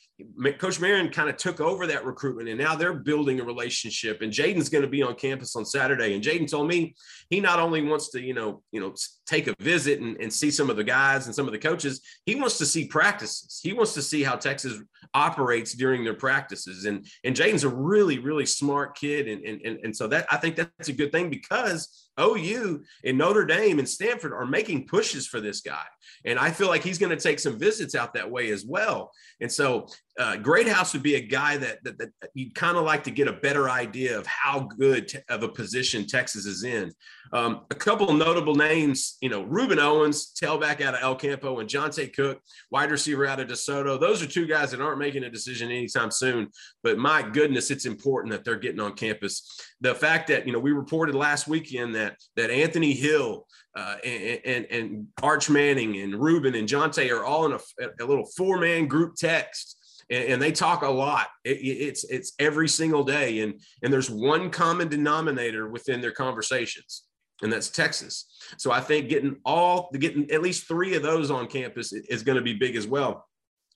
Coach 0.60 0.80
Marion 0.80 1.10
kind 1.10 1.30
of 1.30 1.38
took 1.38 1.60
over 1.60 1.88
that 1.88 2.06
recruitment 2.06 2.48
and 2.48 2.58
now 2.58 2.76
they're 2.76 2.94
building 2.94 3.40
a 3.40 3.44
relationship. 3.44 4.22
And 4.22 4.32
Jaden's 4.32 4.70
going 4.70 4.84
to 4.84 4.88
be 4.88 5.02
on 5.02 5.16
campus 5.16 5.56
on 5.56 5.66
Saturday. 5.66 6.14
And 6.14 6.24
Jaden 6.24 6.50
told 6.50 6.68
me 6.68 6.96
he 7.30 7.42
not 7.42 7.60
only 7.60 7.82
wants 7.82 8.10
to, 8.12 8.22
you 8.22 8.34
know, 8.34 8.62
you 8.72 8.80
know, 8.80 8.94
take 9.26 9.48
a 9.48 9.56
visit 9.60 10.00
and, 10.00 10.16
and 10.22 10.32
see 10.32 10.52
some 10.52 10.70
of 10.70 10.78
the 10.78 10.84
guys 10.84 11.26
and 11.26 11.36
some 11.36 11.48
of 11.48 11.52
the 11.52 11.60
coaches, 11.60 12.02
he 12.26 12.36
wants 12.36 12.58
to 12.60 12.66
see 12.66 12.88
practices. 12.88 13.60
He 13.62 13.74
wants 13.74 13.94
to 13.96 14.02
see 14.02 14.24
how 14.24 14.36
Texas 14.36 14.80
operates 15.14 15.74
during 15.74 16.04
their 16.04 16.14
practices. 16.14 16.86
And 16.86 17.06
and 17.24 17.36
Jaden's 17.36 17.64
a 17.64 17.70
really, 17.70 18.20
really 18.20 18.46
smart 18.46 18.96
kid. 18.96 19.28
And, 19.28 19.44
and, 19.44 19.80
and 19.84 19.96
so 19.96 20.08
that 20.08 20.28
I 20.32 20.38
think 20.38 20.56
that's 20.56 20.90
a 20.90 20.94
good 20.94 21.12
thing 21.12 21.30
because 21.30 22.03
OU 22.20 22.84
and 23.04 23.18
Notre 23.18 23.46
Dame 23.46 23.80
and 23.80 23.90
Stanford 23.90 24.34
are 24.34 24.46
making 24.46 24.88
pushes 24.88 25.28
for 25.28 25.40
this 25.40 25.62
guy. 25.62 25.86
And 26.26 26.40
I 26.40 26.52
feel 26.52 26.68
like 26.68 26.84
he's 26.84 26.98
going 26.98 27.16
to 27.16 27.22
take 27.22 27.40
some 27.40 27.58
visits 27.58 27.96
out 27.96 28.14
that 28.14 28.30
way 28.30 28.52
as 28.52 28.66
well. 28.66 29.12
And 29.42 29.52
so 29.52 29.88
uh, 30.20 30.38
Greathouse 30.38 30.94
would 30.94 31.04
be 31.04 31.16
a 31.16 31.22
guy 31.22 31.58
that, 31.58 31.84
that, 31.84 31.98
that 31.98 32.12
you'd 32.34 32.54
kind 32.56 32.78
of 32.78 32.84
like 32.84 33.04
to 33.06 33.12
get 33.12 33.28
a 33.28 33.34
better 33.34 33.70
idea 33.70 34.18
of 34.18 34.28
how 34.28 34.62
good 34.78 35.08
te- 35.08 35.20
of 35.30 35.44
a 35.44 35.50
position 35.50 36.06
Texas 36.06 36.46
is 36.46 36.64
in. 36.64 36.92
Um, 37.32 37.62
a 37.72 37.76
couple 37.76 38.14
notable 38.14 38.54
names, 38.54 39.18
you 39.22 39.30
know, 39.30 39.44
Rueben 39.44 39.80
Owens, 39.80 40.32
tailback 40.40 40.82
out 40.82 40.94
of 40.94 41.02
El 41.02 41.16
Campo, 41.16 41.60
and 41.60 41.70
Johntay 41.70 42.14
Cook, 42.14 42.40
wide 42.70 42.92
receiver 42.92 43.26
out 43.26 43.40
of 43.40 43.48
DeSoto. 43.48 44.00
Those 44.00 44.22
are 44.22 44.28
two 44.28 44.46
guys 44.46 44.70
that 44.70 44.82
aren't 44.82 45.00
making 45.00 45.24
a 45.24 45.32
decision 45.32 45.72
anytime 45.72 46.12
soon. 46.12 46.50
But 46.84 47.00
my 47.00 47.24
goodness, 47.24 47.72
it's 47.72 47.86
important 47.86 48.32
that 48.34 48.46
they're 48.46 48.60
getting 48.60 48.80
on 48.80 48.94
campus. 48.94 49.60
The 49.82 49.96
fact 49.96 50.28
that, 50.28 50.46
you 50.46 50.54
know, 50.54 50.60
we 50.60 50.74
reported 50.74 51.16
last 51.16 51.48
weekend 51.48 51.96
that 51.96 52.18
that 52.36 52.52
Anthony 52.52 52.94
Hill 52.94 53.48
uh, 53.76 53.96
and, 54.04 54.66
and, 54.66 55.08
Arch 55.24 55.50
Manning 55.50 56.00
and 56.02 56.14
Rueben 56.14 56.58
and 56.58 56.68
Johntay 56.68 57.10
are 57.12 57.26
all 57.26 57.46
in 57.46 57.54
a, 57.54 57.60
a 58.00 58.06
little 58.06 58.26
four 58.38 58.60
man 58.60 58.88
group 58.88 59.16
text 59.16 59.78
and, 60.10 60.26
and 60.26 60.42
they 60.42 60.52
talk 60.52 60.84
a 60.84 60.90
lot. 60.90 61.28
It, 61.44 61.60
it's 61.60 62.04
it's 62.06 62.34
every 62.40 62.68
single 62.68 63.04
day, 63.04 63.40
and 63.40 63.60
and 63.82 63.92
there's 63.92 64.10
one 64.10 64.50
common 64.50 64.88
denominator 64.88 65.70
within 65.70 66.02
their 66.02 66.12
conversations, 66.12 67.04
and 67.42 67.52
that's 67.52 67.70
Texas. 67.70 68.26
So 68.58 68.72
I 68.72 68.82
think 68.82 69.10
getting 69.10 69.38
all 69.46 69.90
getting 69.94 70.30
at 70.32 70.42
least 70.42 70.68
three 70.68 70.96
of 70.96 71.04
those 71.04 71.32
on 71.32 71.48
campus 71.48 71.94
is 71.94 72.24
going 72.24 72.38
to 72.38 72.44
be 72.44 72.54
big 72.54 72.76
as 72.76 72.88
well 72.88 73.26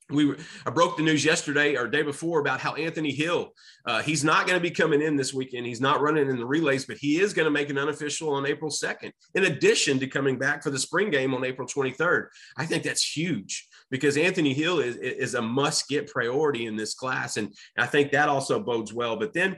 we 0.10 0.26
were, 0.26 0.38
I 0.66 0.70
broke 0.70 0.96
the 0.96 1.04
news 1.04 1.26
yesterday 1.26 1.76
or 1.76 1.88
day 1.88 2.02
before 2.02 2.40
about 2.40 2.62
how 2.62 2.76
Anthony 2.76 3.12
Hill, 3.12 3.52
uh, 3.86 4.02
he's 4.02 4.24
not 4.24 4.48
going 4.48 4.58
to 4.58 4.64
be 4.64 4.72
coming 4.72 5.02
in 5.02 5.18
this 5.18 5.34
weekend. 5.34 5.66
He's 5.66 5.82
not 5.82 6.02
running 6.02 6.30
in 6.30 6.38
the 6.38 6.46
relays, 6.46 6.86
but 6.86 6.98
he 6.98 7.20
is 7.20 7.34
going 7.34 7.46
to 7.46 7.52
make 7.52 7.70
an 7.70 7.78
unofficial 7.78 8.30
on 8.34 8.46
April 8.46 8.72
2nd, 8.72 9.12
in 9.36 9.46
addition 9.46 10.00
to 10.00 10.08
coming 10.08 10.38
back 10.38 10.64
for 10.64 10.70
the 10.70 10.80
spring 10.80 11.10
game 11.10 11.34
on 11.34 11.44
April 11.44 11.68
23rd. 11.68 12.28
I 12.58 12.66
think 12.66 12.84
that's 12.84 13.16
huge 13.16 13.68
because 13.92 14.18
Anthony 14.18 14.54
Hill 14.54 14.80
is, 14.80 14.96
is 14.96 15.34
a 15.34 15.42
must 15.42 15.90
get 15.90 16.08
priority 16.12 16.66
in 16.66 16.78
this 16.78 16.94
class. 16.94 17.38
And 17.38 17.54
I 17.78 17.86
think 17.86 18.12
that 18.12 18.30
also 18.30 18.60
bodes 18.62 18.94
well. 18.94 19.18
But 19.18 19.34
then, 19.34 19.58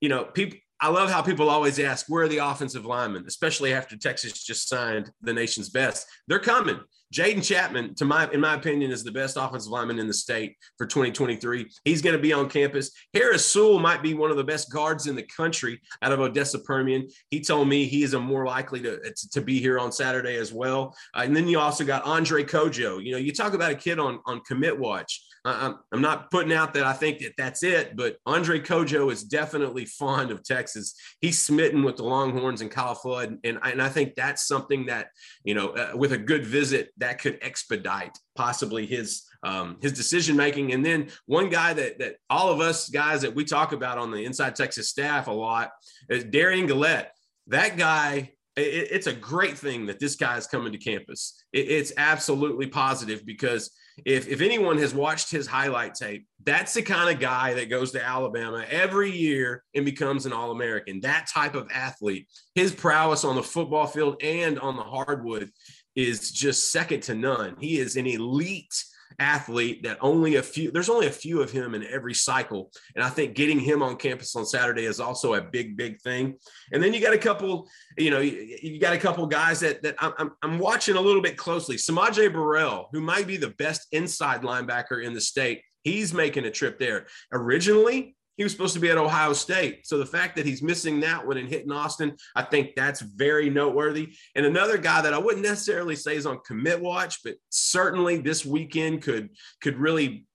you 0.00 0.08
know, 0.08 0.24
people, 0.24 0.58
I 0.80 0.88
love 0.88 1.10
how 1.10 1.22
people 1.22 1.50
always 1.50 1.80
ask, 1.80 2.06
where 2.08 2.24
are 2.24 2.28
the 2.28 2.38
offensive 2.38 2.86
linemen, 2.86 3.24
especially 3.26 3.72
after 3.72 3.96
Texas 3.96 4.44
just 4.44 4.68
signed 4.68 5.10
the 5.22 5.32
nation's 5.32 5.70
best. 5.70 6.06
They're 6.28 6.38
coming. 6.38 6.78
Jaden 7.12 7.42
Chapman, 7.42 7.94
to 7.94 8.04
my 8.04 8.28
in 8.32 8.40
my 8.40 8.54
opinion, 8.54 8.90
is 8.90 9.02
the 9.02 9.10
best 9.10 9.38
offensive 9.38 9.72
lineman 9.72 9.98
in 9.98 10.06
the 10.06 10.14
state 10.14 10.56
for 10.76 10.86
2023. 10.86 11.68
He's 11.84 12.02
going 12.02 12.14
to 12.14 12.20
be 12.20 12.34
on 12.34 12.50
campus. 12.50 12.90
Harris 13.14 13.46
Sewell 13.46 13.78
might 13.78 14.02
be 14.02 14.12
one 14.12 14.30
of 14.30 14.36
the 14.36 14.44
best 14.44 14.70
guards 14.70 15.06
in 15.06 15.16
the 15.16 15.26
country 15.34 15.80
out 16.02 16.12
of 16.12 16.20
Odessa 16.20 16.58
Permian. 16.58 17.08
He 17.30 17.40
told 17.40 17.66
me 17.66 17.86
he 17.86 18.02
is 18.02 18.12
a 18.12 18.20
more 18.20 18.44
likely 18.44 18.82
to, 18.82 19.00
to 19.32 19.40
be 19.40 19.58
here 19.58 19.78
on 19.78 19.90
Saturday 19.90 20.36
as 20.36 20.52
well. 20.52 20.94
Uh, 21.16 21.22
and 21.24 21.34
then 21.34 21.48
you 21.48 21.58
also 21.58 21.82
got 21.82 22.04
Andre 22.04 22.44
Kojo. 22.44 23.02
You 23.02 23.12
know, 23.12 23.18
you 23.18 23.32
talk 23.32 23.54
about 23.54 23.72
a 23.72 23.76
kid 23.76 23.98
on 23.98 24.20
on 24.26 24.40
commit 24.42 24.78
watch. 24.78 25.24
I'm, 25.44 26.00
not 26.00 26.30
putting 26.30 26.52
out 26.52 26.74
that 26.74 26.84
I 26.84 26.92
think 26.92 27.20
that 27.20 27.34
that's 27.38 27.62
it, 27.62 27.96
but 27.96 28.16
Andre 28.26 28.60
Kojo 28.60 29.10
is 29.10 29.22
definitely 29.22 29.84
fond 29.84 30.30
of 30.30 30.42
Texas. 30.44 30.94
He's 31.20 31.40
smitten 31.42 31.82
with 31.82 31.96
the 31.96 32.04
Longhorns 32.04 32.60
and 32.60 32.70
Kyle 32.70 32.94
Flood, 32.94 33.38
and, 33.44 33.58
and 33.62 33.80
I 33.80 33.88
think 33.88 34.14
that's 34.14 34.46
something 34.46 34.86
that 34.86 35.08
you 35.44 35.54
know, 35.54 35.68
uh, 35.70 35.92
with 35.94 36.12
a 36.12 36.18
good 36.18 36.44
visit, 36.44 36.90
that 36.98 37.20
could 37.20 37.38
expedite 37.42 38.18
possibly 38.36 38.86
his 38.86 39.24
um, 39.42 39.76
his 39.80 39.92
decision 39.92 40.36
making. 40.36 40.72
And 40.72 40.84
then 40.84 41.08
one 41.26 41.48
guy 41.48 41.72
that 41.72 41.98
that 41.98 42.16
all 42.28 42.50
of 42.50 42.60
us 42.60 42.88
guys 42.88 43.22
that 43.22 43.34
we 43.34 43.44
talk 43.44 43.72
about 43.72 43.98
on 43.98 44.10
the 44.10 44.24
Inside 44.24 44.56
Texas 44.56 44.88
staff 44.88 45.26
a 45.26 45.32
lot 45.32 45.70
is 46.08 46.24
Derion 46.24 46.68
Gullette. 46.68 47.08
That 47.46 47.76
guy 47.76 48.32
it's 48.60 49.06
a 49.06 49.12
great 49.12 49.56
thing 49.56 49.86
that 49.86 50.00
this 50.00 50.16
guy 50.16 50.36
is 50.36 50.46
coming 50.46 50.72
to 50.72 50.78
campus. 50.78 51.42
it's 51.52 51.92
absolutely 51.96 52.66
positive 52.66 53.24
because 53.24 53.70
if, 54.04 54.28
if 54.28 54.40
anyone 54.40 54.78
has 54.78 54.94
watched 54.94 55.30
his 55.30 55.46
highlight 55.46 55.94
tape, 55.94 56.26
that's 56.44 56.74
the 56.74 56.82
kind 56.82 57.12
of 57.12 57.20
guy 57.20 57.54
that 57.54 57.70
goes 57.70 57.92
to 57.92 58.04
Alabama 58.04 58.64
every 58.70 59.10
year 59.10 59.64
and 59.74 59.84
becomes 59.84 60.26
an 60.26 60.32
All 60.32 60.50
American. 60.50 61.00
That 61.00 61.28
type 61.32 61.54
of 61.54 61.68
athlete, 61.72 62.28
his 62.54 62.72
prowess 62.72 63.24
on 63.24 63.36
the 63.36 63.42
football 63.42 63.86
field 63.86 64.22
and 64.22 64.58
on 64.60 64.76
the 64.76 64.82
hardwood 64.82 65.50
is 65.96 66.30
just 66.30 66.70
second 66.70 67.02
to 67.04 67.14
none. 67.14 67.56
He 67.58 67.78
is 67.78 67.96
an 67.96 68.06
elite 68.06 68.84
athlete 69.18 69.82
that 69.82 69.98
only 70.00 70.36
a 70.36 70.42
few 70.42 70.70
there's 70.70 70.88
only 70.88 71.06
a 71.06 71.10
few 71.10 71.40
of 71.40 71.50
him 71.50 71.74
in 71.74 71.84
every 71.84 72.14
cycle. 72.14 72.70
And 72.94 73.04
i 73.04 73.08
think 73.08 73.34
getting 73.34 73.58
him 73.58 73.82
on 73.82 73.96
campus 73.96 74.36
on 74.36 74.46
saturday 74.46 74.84
is 74.84 75.00
also 75.00 75.34
a 75.34 75.42
big 75.42 75.76
big 75.76 76.00
thing. 76.00 76.36
And 76.72 76.82
then 76.82 76.94
you 76.94 77.00
got 77.00 77.14
a 77.14 77.18
couple 77.18 77.68
you 77.96 78.10
know 78.10 78.20
you, 78.20 78.58
you 78.62 78.80
got 78.80 78.94
a 78.94 78.98
couple 78.98 79.26
guys 79.26 79.60
that 79.60 79.82
that 79.82 79.96
I'm, 79.98 80.32
I'm 80.42 80.58
watching 80.58 80.96
a 80.96 81.00
little 81.00 81.22
bit 81.22 81.36
closely. 81.36 81.76
S'Maje 81.76 82.32
Burrell 82.32 82.88
who 82.92 83.00
might 83.00 83.26
be 83.26 83.36
the 83.36 83.50
best 83.50 83.86
inside 83.92 84.42
linebacker 84.42 85.04
in 85.04 85.14
the 85.14 85.20
state 85.20 85.62
he's 85.82 86.12
making 86.12 86.44
a 86.44 86.50
trip 86.50 86.78
there. 86.78 87.06
Originally 87.32 88.16
he 88.38 88.44
was 88.44 88.52
supposed 88.52 88.74
to 88.74 88.80
be 88.80 88.88
at 88.88 88.96
Ohio 88.96 89.32
State. 89.32 89.86
So 89.86 89.98
the 89.98 90.06
fact 90.06 90.36
that 90.36 90.46
he's 90.46 90.62
missing 90.62 91.00
that 91.00 91.26
one 91.26 91.36
and 91.36 91.48
hitting 91.48 91.72
Austin, 91.72 92.16
I 92.36 92.42
think 92.42 92.70
that's 92.76 93.00
very 93.00 93.50
noteworthy. 93.50 94.14
And 94.36 94.46
another 94.46 94.78
guy 94.78 95.02
that 95.02 95.12
I 95.12 95.18
wouldn't 95.18 95.44
necessarily 95.44 95.96
say 95.96 96.16
is 96.16 96.24
on 96.24 96.38
commit 96.46 96.80
watch, 96.80 97.18
but 97.24 97.34
certainly 97.50 98.18
this 98.18 98.46
weekend 98.46 99.02
could 99.02 99.30
could 99.60 99.76
really 99.76 100.26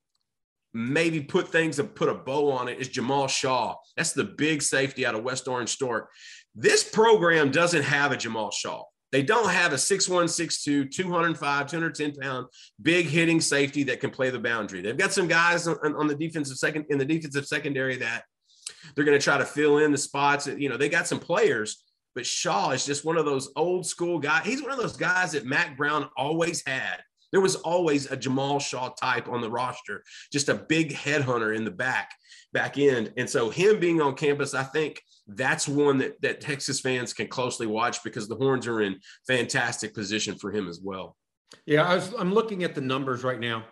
maybe 0.73 1.21
put 1.21 1.47
things 1.47 1.79
and 1.79 1.95
put 1.95 2.09
a 2.09 2.13
bow 2.13 2.51
on 2.51 2.67
it 2.67 2.79
is 2.79 2.89
Jamal 2.89 3.27
Shaw. 3.27 3.75
That's 3.95 4.11
the 4.11 4.23
big 4.23 4.61
safety 4.61 5.05
out 5.05 5.15
of 5.15 5.23
West 5.23 5.47
Orange 5.47 5.69
Stork. 5.69 6.09
This 6.55 6.83
program 6.83 7.51
doesn't 7.51 7.83
have 7.83 8.11
a 8.11 8.17
Jamal 8.17 8.51
Shaw. 8.51 8.83
They 9.13 9.21
don't 9.21 9.51
have 9.51 9.73
a 9.73 9.75
6'1, 9.75 10.23
6'2, 10.23 10.89
205, 10.89 11.67
210 11.67 12.15
pound 12.15 12.47
big 12.81 13.05
hitting 13.05 13.39
safety 13.39 13.83
that 13.83 13.99
can 13.99 14.09
play 14.09 14.31
the 14.31 14.39
boundary. 14.39 14.81
They've 14.81 14.97
got 14.97 15.13
some 15.13 15.27
guys 15.27 15.67
on, 15.67 15.77
on 15.95 16.07
the 16.07 16.15
defensive 16.15 16.57
second 16.57 16.87
in 16.89 16.97
the 16.97 17.05
defensive 17.05 17.45
secondary 17.45 17.95
that 17.97 18.23
they're 18.95 19.05
going 19.05 19.17
to 19.17 19.23
try 19.23 19.37
to 19.37 19.45
fill 19.45 19.77
in 19.77 19.91
the 19.91 19.99
spots. 19.99 20.47
You 20.47 20.67
know, 20.67 20.77
they 20.77 20.89
got 20.89 21.05
some 21.05 21.19
players, 21.19 21.83
but 22.15 22.25
Shaw 22.25 22.71
is 22.71 22.87
just 22.87 23.05
one 23.05 23.17
of 23.17 23.25
those 23.25 23.51
old 23.55 23.85
school 23.85 24.17
guys. 24.17 24.47
He's 24.47 24.63
one 24.63 24.71
of 24.71 24.79
those 24.79 24.97
guys 24.97 25.33
that 25.33 25.45
Mack 25.45 25.77
Brown 25.77 26.09
always 26.17 26.63
had. 26.65 27.03
There 27.31 27.41
was 27.41 27.57
always 27.57 28.09
a 28.09 28.17
Jamal 28.17 28.57
Shaw 28.57 28.89
type 28.89 29.29
on 29.29 29.41
the 29.41 29.49
roster, 29.49 30.03
just 30.31 30.49
a 30.49 30.55
big 30.55 30.91
headhunter 30.91 31.55
in 31.55 31.65
the 31.65 31.71
back, 31.71 32.09
back 32.51 32.79
end. 32.79 33.13
And 33.15 33.29
so 33.29 33.51
him 33.51 33.79
being 33.79 34.01
on 34.01 34.15
campus, 34.15 34.55
I 34.55 34.63
think– 34.63 35.03
that's 35.27 35.67
one 35.67 35.97
that, 35.99 36.21
that 36.21 36.41
Texas 36.41 36.79
fans 36.79 37.13
can 37.13 37.27
closely 37.27 37.67
watch 37.67 38.03
because 38.03 38.27
the 38.27 38.35
Horns 38.35 38.67
are 38.67 38.81
in 38.81 38.99
fantastic 39.25 39.93
position 39.93 40.35
for 40.35 40.51
him 40.51 40.67
as 40.67 40.79
well. 40.81 41.15
Yeah, 41.65 41.83
I 41.83 41.95
was, 41.95 42.13
I'm 42.17 42.33
looking 42.33 42.63
at 42.63 42.75
the 42.75 42.81
numbers 42.81 43.23
right 43.23 43.39
now. 43.39 43.63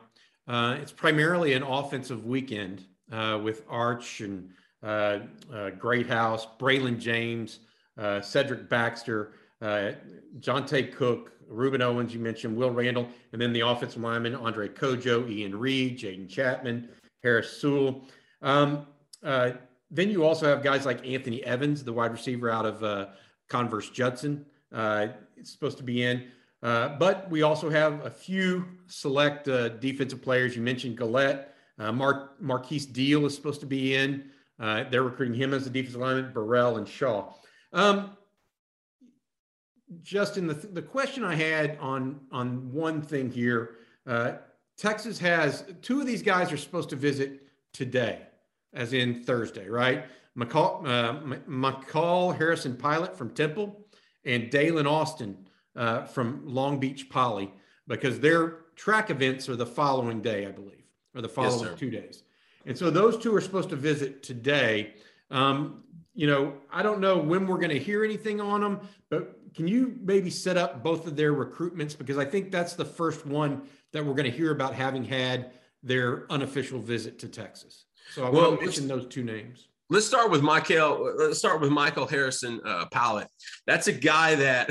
Uh, 0.48 0.78
it's 0.82 0.92
primarily 0.92 1.54
an 1.54 1.64
offensive 1.64 2.26
weekend 2.26 2.86
uh, 3.12 3.40
with 3.42 3.64
Arch 3.70 4.22
and 4.22 4.50
uh, 4.84 5.20
uh 5.54 5.70
Greathouse, 5.72 6.48
Braylon 6.60 6.98
James, 6.98 7.60
uh, 7.98 8.22
Cedric 8.22 8.70
Baxter, 8.70 9.34
uh, 9.62 9.92
Johntay 10.40 10.96
Cook, 10.96 11.34
Rueben 11.52 11.82
Owens, 11.82 12.14
you 12.14 12.20
mentioned, 12.20 12.56
Will 12.56 12.72
Randall, 12.72 13.08
and 13.34 13.42
then 13.42 13.54
the 13.54 13.60
offensive 13.62 14.02
lineman, 14.02 14.36
Andre 14.36 14.70
Kojo, 14.70 15.30
Ian 15.30 15.56
Reed, 15.56 16.00
Jaden 16.00 16.30
Chapman, 16.30 16.90
Harris 17.22 17.62
Sewell. 17.62 18.04
Um, 18.42 18.88
uh, 19.24 19.52
then 19.92 20.10
you 20.10 20.24
also 20.24 20.48
have 20.48 20.64
guys 20.64 20.86
like 20.86 21.06
Anthony 21.06 21.44
Evans, 21.44 21.84
the 21.84 21.92
wide 21.92 22.12
receiver 22.12 22.50
out 22.50 22.66
of 22.66 22.84
uh, 22.84 23.08
Converse 23.50 23.90
Judson. 23.90 24.46
Uh, 24.74 25.08
it's 25.36 25.52
supposed 25.52 25.78
to 25.78 25.84
be 25.84 26.04
in. 26.04 26.30
Uh, 26.64 26.90
but 26.98 27.30
we 27.30 27.42
also 27.42 27.70
have 27.70 28.06
a 28.06 28.10
few 28.10 28.66
select 28.88 29.48
uh, 29.48 29.70
defensive 29.70 30.22
players. 30.22 30.56
You 30.56 30.62
mentioned 30.62 30.98
Gullette. 30.98 31.48
Uh, 31.78 31.92
Mar- 31.92 32.32
Marquise 32.40 32.86
Deal 32.86 33.26
is 33.26 33.36
supposed 33.36 33.60
to 33.60 33.66
be 33.66 33.96
in. 33.96 34.30
Uh, 34.60 34.86
they're 34.90 35.04
recruiting 35.04 35.36
him 35.36 35.54
as 35.54 35.66
the 35.66 35.70
defensive 35.70 36.00
lineman, 36.00 36.32
Burrell 36.32 36.78
and 36.78 36.88
Shaw. 36.88 37.34
Um, 37.74 38.16
Justin, 40.02 40.48
the, 40.48 40.54
the 40.54 40.82
question 40.82 41.24
I 41.24 41.36
had 41.36 41.78
on 41.82 42.22
on 42.32 42.72
one 42.72 43.02
thing 43.02 43.30
here, 43.30 43.78
Texas 44.78 45.20
has 45.20 45.66
two 45.82 46.00
of 46.00 46.08
these 46.08 46.22
guys 46.22 46.52
are 46.52 46.58
supposed 46.58 46.90
to 46.92 46.96
visit 46.96 47.42
today, 47.74 48.22
as 48.74 48.94
in 48.94 49.24
Thursday, 49.24 49.68
right? 49.68 50.06
McCall, 50.38 50.86
uh, 50.88 51.38
McCall 51.48 52.36
Harrison 52.38 52.76
Pilot 52.76 53.18
from 53.18 53.32
Temple 53.32 53.86
and 54.24 54.50
Dalen 54.50 54.88
Austin 54.88 55.38
uh, 55.76 56.06
from 56.06 56.44
Long 56.46 56.80
Beach 56.80 57.10
Poly, 57.10 57.52
because 57.88 58.20
their 58.20 58.60
track 58.76 59.10
events 59.10 59.50
are 59.50 59.56
the 59.56 59.66
following 59.66 60.22
day, 60.22 60.46
I 60.46 60.52
believe, 60.52 60.86
or 61.16 61.22
the 61.22 61.30
following 61.30 61.70
yes, 61.70 61.80
two 61.80 61.90
days. 61.90 62.24
And 62.66 62.78
so 62.78 62.90
those 62.90 63.18
two 63.18 63.36
are 63.36 63.42
supposed 63.42 63.70
to 63.70 63.76
visit 63.76 64.24
today. 64.24 64.94
Um, 65.30 65.84
you 66.14 66.28
know, 66.28 66.54
I 66.72 66.84
don't 66.84 67.00
know 67.00 67.18
when 67.18 67.48
we're 67.48 67.58
going 67.58 67.70
to 67.70 67.80
hear 67.80 68.04
anything 68.04 68.40
on 68.40 68.62
them, 68.62 68.82
but 69.10 69.40
can 69.56 69.68
you 69.68 69.98
maybe 70.02 70.30
set 70.30 70.58
up 70.58 70.84
both 70.84 71.08
of 71.08 71.16
their 71.16 71.34
recruitments? 71.34 71.98
Because 71.98 72.18
I 72.18 72.26
think 72.26 72.52
that's 72.52 72.74
the 72.74 72.86
first 72.86 73.26
one 73.26 73.64
that 73.92 74.06
we're 74.06 74.14
going 74.14 74.30
to 74.30 74.38
hear 74.38 74.52
about 74.52 74.74
having 74.74 75.04
had 75.04 75.52
their 75.84 76.32
unofficial 76.32 76.80
visit 76.80 77.20
to 77.20 77.28
Texas. 77.28 77.86
So 78.14 78.26
I 78.26 78.30
well, 78.30 78.50
want 78.50 78.60
to 78.60 78.66
mention 78.66 78.88
those 78.88 79.08
two 79.08 79.24
names. 79.24 79.68
Let's 79.90 80.06
start 80.06 80.32
with 80.32 80.42
Michael. 80.42 81.14
Let's 81.18 81.40
start 81.40 81.60
with 81.60 81.70
Michael 81.70 82.08
Harrison 82.08 82.62
uh, 82.66 82.86
Pilot. 82.92 83.28
That's 83.68 83.88
a 83.88 83.92
guy 83.92 84.36
that, 84.36 84.70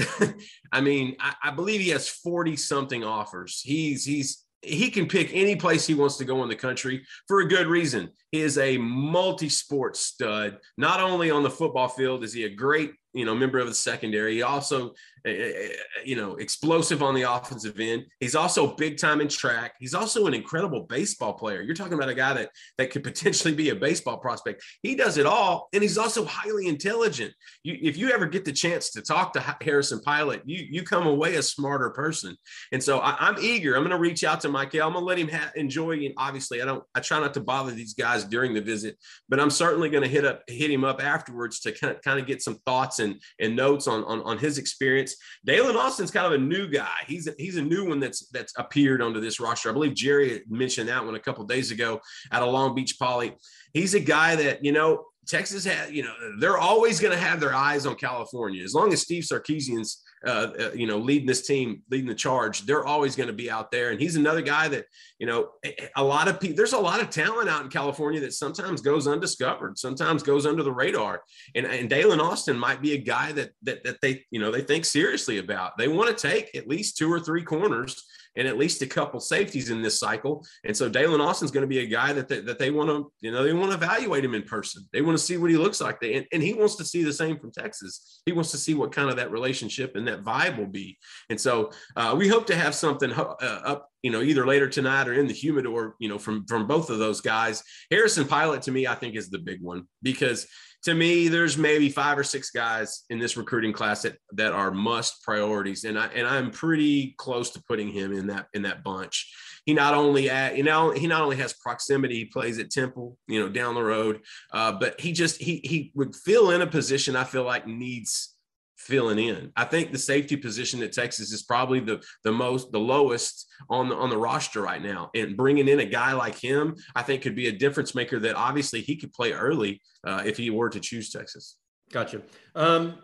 I 0.72 0.80
mean, 0.80 1.16
I, 1.20 1.34
I 1.44 1.50
believe 1.50 1.80
he 1.80 1.90
has 1.90 2.08
forty 2.08 2.56
something 2.56 3.04
offers. 3.04 3.60
He's 3.60 4.04
he's 4.04 4.44
he 4.62 4.90
can 4.90 5.06
pick 5.06 5.30
any 5.32 5.56
place 5.56 5.86
he 5.86 5.94
wants 5.94 6.16
to 6.18 6.24
go 6.24 6.42
in 6.42 6.48
the 6.48 6.56
country 6.56 7.04
for 7.28 7.40
a 7.40 7.48
good 7.48 7.66
reason. 7.66 8.10
Is 8.32 8.58
a 8.58 8.78
multi-sport 8.78 9.96
stud. 9.96 10.58
Not 10.76 11.00
only 11.00 11.30
on 11.30 11.42
the 11.42 11.50
football 11.50 11.88
field 11.88 12.22
is 12.22 12.32
he 12.32 12.44
a 12.44 12.48
great 12.48 12.92
you 13.12 13.24
know, 13.24 13.34
member 13.34 13.58
of 13.58 13.66
the 13.66 13.74
secondary. 13.74 14.34
He 14.34 14.42
also, 14.42 14.90
eh, 15.24 15.30
eh, 15.30 15.52
eh, 15.64 15.72
you 16.04 16.14
know, 16.14 16.36
explosive 16.36 17.02
on 17.02 17.14
the 17.14 17.22
offensive 17.22 17.78
end. 17.80 18.04
He's 18.20 18.36
also 18.36 18.74
big 18.76 18.98
time 18.98 19.20
in 19.20 19.28
track. 19.28 19.74
He's 19.80 19.94
also 19.94 20.26
an 20.26 20.34
incredible 20.34 20.82
baseball 20.82 21.32
player. 21.32 21.60
You're 21.60 21.74
talking 21.74 21.94
about 21.94 22.08
a 22.08 22.14
guy 22.14 22.34
that 22.34 22.50
that 22.78 22.90
could 22.90 23.02
potentially 23.02 23.52
be 23.52 23.70
a 23.70 23.74
baseball 23.74 24.18
prospect. 24.18 24.62
He 24.82 24.94
does 24.94 25.18
it 25.18 25.26
all, 25.26 25.68
and 25.72 25.82
he's 25.82 25.98
also 25.98 26.24
highly 26.24 26.68
intelligent. 26.68 27.34
You, 27.64 27.78
if 27.82 27.96
you 27.96 28.10
ever 28.10 28.26
get 28.26 28.44
the 28.44 28.52
chance 28.52 28.90
to 28.90 29.02
talk 29.02 29.32
to 29.32 29.56
Harrison 29.60 30.00
Pilot, 30.00 30.42
you 30.44 30.64
you 30.70 30.84
come 30.84 31.06
away 31.06 31.34
a 31.34 31.42
smarter 31.42 31.90
person. 31.90 32.36
And 32.70 32.82
so 32.82 33.00
I, 33.00 33.28
am 33.28 33.36
eager. 33.40 33.74
I'm 33.74 33.82
going 33.82 33.90
to 33.90 33.98
reach 33.98 34.22
out 34.22 34.40
to 34.42 34.48
Michael. 34.48 34.82
I'm 34.82 34.92
going 34.92 35.02
to 35.02 35.06
let 35.06 35.18
him 35.18 35.28
ha- 35.28 35.52
enjoy. 35.56 35.92
And 35.92 36.14
obviously, 36.16 36.62
I 36.62 36.64
don't. 36.64 36.84
I 36.94 37.00
try 37.00 37.18
not 37.18 37.34
to 37.34 37.40
bother 37.40 37.72
these 37.72 37.94
guys 37.94 38.19
during 38.24 38.54
the 38.54 38.60
visit, 38.60 38.96
but 39.28 39.40
I'm 39.40 39.50
certainly 39.50 39.88
going 39.88 40.02
to 40.02 40.08
hit 40.08 40.24
up 40.24 40.42
hit 40.46 40.70
him 40.70 40.84
up 40.84 41.02
afterwards 41.02 41.60
to 41.60 41.72
kind 41.72 41.94
of, 41.94 42.02
kind 42.02 42.20
of 42.20 42.26
get 42.26 42.42
some 42.42 42.56
thoughts 42.66 42.98
and, 42.98 43.20
and 43.38 43.56
notes 43.56 43.86
on, 43.86 44.04
on, 44.04 44.20
on 44.22 44.38
his 44.38 44.58
experience. 44.58 45.16
Dalen 45.44 45.76
Austin's 45.76 46.10
kind 46.10 46.26
of 46.26 46.32
a 46.32 46.42
new 46.42 46.68
guy. 46.68 46.96
He's 47.06 47.26
a, 47.26 47.34
he's 47.38 47.56
a 47.56 47.62
new 47.62 47.88
one 47.88 48.00
that's 48.00 48.28
that's 48.28 48.52
appeared 48.56 49.02
onto 49.02 49.20
this 49.20 49.40
roster. 49.40 49.70
I 49.70 49.72
believe 49.72 49.94
Jerry 49.94 50.42
mentioned 50.48 50.88
that 50.88 51.04
one 51.04 51.14
a 51.14 51.20
couple 51.20 51.44
days 51.44 51.70
ago 51.70 52.00
at 52.32 52.42
a 52.42 52.46
Long 52.46 52.74
Beach 52.74 52.96
Poly. 52.98 53.36
He's 53.72 53.94
a 53.94 54.00
guy 54.00 54.36
that 54.36 54.64
you 54.64 54.72
know 54.72 55.04
Texas 55.26 55.64
had, 55.64 55.94
you 55.94 56.02
know, 56.02 56.14
they're 56.38 56.58
always 56.58 56.98
going 56.98 57.12
to 57.12 57.22
have 57.22 57.40
their 57.40 57.54
eyes 57.54 57.86
on 57.86 57.94
California. 57.94 58.64
As 58.64 58.74
long 58.74 58.92
as 58.92 59.02
Steve 59.02 59.22
Sarkisian's, 59.22 60.02
uh, 60.24 60.52
uh, 60.60 60.70
you 60.74 60.86
know, 60.86 60.98
leading 60.98 61.26
this 61.26 61.46
team, 61.46 61.82
leading 61.90 62.08
the 62.08 62.14
charge, 62.14 62.66
they're 62.66 62.84
always 62.84 63.16
going 63.16 63.28
to 63.28 63.32
be 63.32 63.50
out 63.50 63.70
there. 63.70 63.90
And 63.90 64.00
he's 64.00 64.16
another 64.16 64.42
guy 64.42 64.68
that, 64.68 64.84
you 65.18 65.26
know, 65.26 65.50
a 65.96 66.04
lot 66.04 66.28
of 66.28 66.38
people, 66.38 66.56
there's 66.56 66.74
a 66.74 66.78
lot 66.78 67.00
of 67.00 67.08
talent 67.08 67.48
out 67.48 67.62
in 67.62 67.70
California 67.70 68.20
that 68.20 68.34
sometimes 68.34 68.82
goes 68.82 69.06
undiscovered, 69.06 69.78
sometimes 69.78 70.22
goes 70.22 70.44
under 70.44 70.62
the 70.62 70.72
radar. 70.72 71.22
And, 71.54 71.66
and 71.66 71.88
Dalen 71.88 72.20
Austin 72.20 72.58
might 72.58 72.82
be 72.82 72.92
a 72.94 72.98
guy 72.98 73.32
that, 73.32 73.50
that, 73.62 73.82
that 73.84 74.00
they, 74.02 74.24
you 74.30 74.40
know, 74.40 74.50
they 74.50 74.62
think 74.62 74.84
seriously 74.84 75.38
about. 75.38 75.78
They 75.78 75.88
want 75.88 76.16
to 76.16 76.28
take 76.28 76.54
at 76.54 76.68
least 76.68 76.98
two 76.98 77.10
or 77.10 77.20
three 77.20 77.42
corners 77.42 78.04
and 78.36 78.46
at 78.46 78.58
least 78.58 78.82
a 78.82 78.86
couple 78.86 79.20
safeties 79.20 79.70
in 79.70 79.82
this 79.82 79.98
cycle. 79.98 80.44
And 80.64 80.76
so 80.76 80.88
Dalen 80.88 81.20
Austin's 81.20 81.50
going 81.50 81.62
to 81.62 81.68
be 81.68 81.80
a 81.80 81.86
guy 81.86 82.12
that 82.12 82.28
they, 82.28 82.40
that 82.40 82.58
they 82.58 82.70
want 82.70 82.90
to, 82.90 83.12
you 83.20 83.32
know, 83.32 83.42
they 83.42 83.52
want 83.52 83.70
to 83.70 83.76
evaluate 83.76 84.24
him 84.24 84.34
in 84.34 84.42
person. 84.42 84.84
They 84.92 85.02
want 85.02 85.18
to 85.18 85.24
see 85.24 85.36
what 85.36 85.50
he 85.50 85.56
looks 85.56 85.80
like. 85.80 86.00
They, 86.00 86.14
and, 86.14 86.26
and 86.32 86.42
he 86.42 86.54
wants 86.54 86.76
to 86.76 86.84
see 86.84 87.02
the 87.02 87.12
same 87.12 87.38
from 87.38 87.50
Texas. 87.52 88.22
He 88.26 88.32
wants 88.32 88.50
to 88.52 88.58
see 88.58 88.74
what 88.74 88.92
kind 88.92 89.10
of 89.10 89.16
that 89.16 89.30
relationship 89.30 89.96
and 89.96 90.06
that 90.08 90.22
vibe 90.22 90.58
will 90.58 90.66
be. 90.66 90.98
And 91.28 91.40
so 91.40 91.70
uh, 91.96 92.14
we 92.16 92.28
hope 92.28 92.46
to 92.46 92.56
have 92.56 92.74
something 92.74 93.12
uh, 93.12 93.34
up 93.42 93.90
you 94.02 94.10
know, 94.10 94.22
either 94.22 94.46
later 94.46 94.68
tonight 94.68 95.08
or 95.08 95.14
in 95.14 95.26
the 95.26 95.34
humidor, 95.34 95.94
you 95.98 96.08
know, 96.08 96.18
from 96.18 96.46
from 96.46 96.66
both 96.66 96.90
of 96.90 96.98
those 96.98 97.20
guys. 97.20 97.62
Harrison 97.90 98.26
Pilot 98.26 98.62
to 98.62 98.72
me, 98.72 98.86
I 98.86 98.94
think 98.94 99.14
is 99.14 99.28
the 99.28 99.38
big 99.38 99.60
one 99.60 99.84
because 100.02 100.46
to 100.84 100.94
me, 100.94 101.28
there's 101.28 101.58
maybe 101.58 101.90
five 101.90 102.18
or 102.18 102.24
six 102.24 102.50
guys 102.50 103.04
in 103.10 103.18
this 103.18 103.36
recruiting 103.36 103.72
class 103.72 104.02
that 104.02 104.16
that 104.32 104.52
are 104.52 104.70
must 104.70 105.22
priorities, 105.22 105.84
and 105.84 105.98
I 105.98 106.06
and 106.06 106.26
I'm 106.26 106.50
pretty 106.50 107.14
close 107.18 107.50
to 107.50 107.62
putting 107.68 107.88
him 107.88 108.12
in 108.12 108.28
that 108.28 108.46
in 108.54 108.62
that 108.62 108.82
bunch. 108.82 109.30
He 109.66 109.74
not 109.74 109.94
only 109.94 110.30
at 110.30 110.56
you 110.56 110.62
know 110.62 110.90
he 110.90 111.06
not 111.06 111.22
only 111.22 111.36
has 111.36 111.52
proximity, 111.52 112.14
he 112.14 112.24
plays 112.24 112.58
at 112.58 112.70
Temple, 112.70 113.18
you 113.28 113.40
know, 113.40 113.48
down 113.48 113.74
the 113.74 113.82
road, 113.82 114.20
uh, 114.52 114.72
but 114.72 114.98
he 115.00 115.12
just 115.12 115.40
he 115.40 115.60
he 115.64 115.92
would 115.94 116.16
fill 116.16 116.50
in 116.50 116.62
a 116.62 116.66
position 116.66 117.14
I 117.14 117.24
feel 117.24 117.44
like 117.44 117.66
needs 117.66 118.34
filling 118.80 119.18
in. 119.18 119.52
I 119.56 119.64
think 119.64 119.92
the 119.92 119.98
safety 119.98 120.36
position 120.36 120.82
at 120.82 120.92
Texas 120.92 121.32
is 121.32 121.42
probably 121.42 121.80
the 121.80 122.02
the 122.24 122.32
most 122.32 122.72
the 122.72 122.80
lowest 122.80 123.46
on 123.68 123.88
the 123.88 123.94
on 123.94 124.08
the 124.08 124.16
roster 124.16 124.62
right 124.62 124.82
now. 124.82 125.10
And 125.14 125.36
bringing 125.36 125.68
in 125.68 125.80
a 125.80 125.84
guy 125.84 126.12
like 126.12 126.36
him, 126.36 126.76
I 126.96 127.02
think 127.02 127.22
could 127.22 127.36
be 127.36 127.48
a 127.48 127.52
difference 127.52 127.94
maker. 127.94 128.18
That 128.18 128.36
obviously 128.36 128.80
he 128.80 128.96
could 128.96 129.12
play 129.12 129.32
early 129.32 129.82
uh, 130.06 130.22
if 130.24 130.36
he 130.38 130.48
were 130.50 130.70
to 130.70 130.80
choose 130.80 131.10
Texas. 131.10 131.56
Gotcha. 131.92 132.22
Um, 132.54 132.98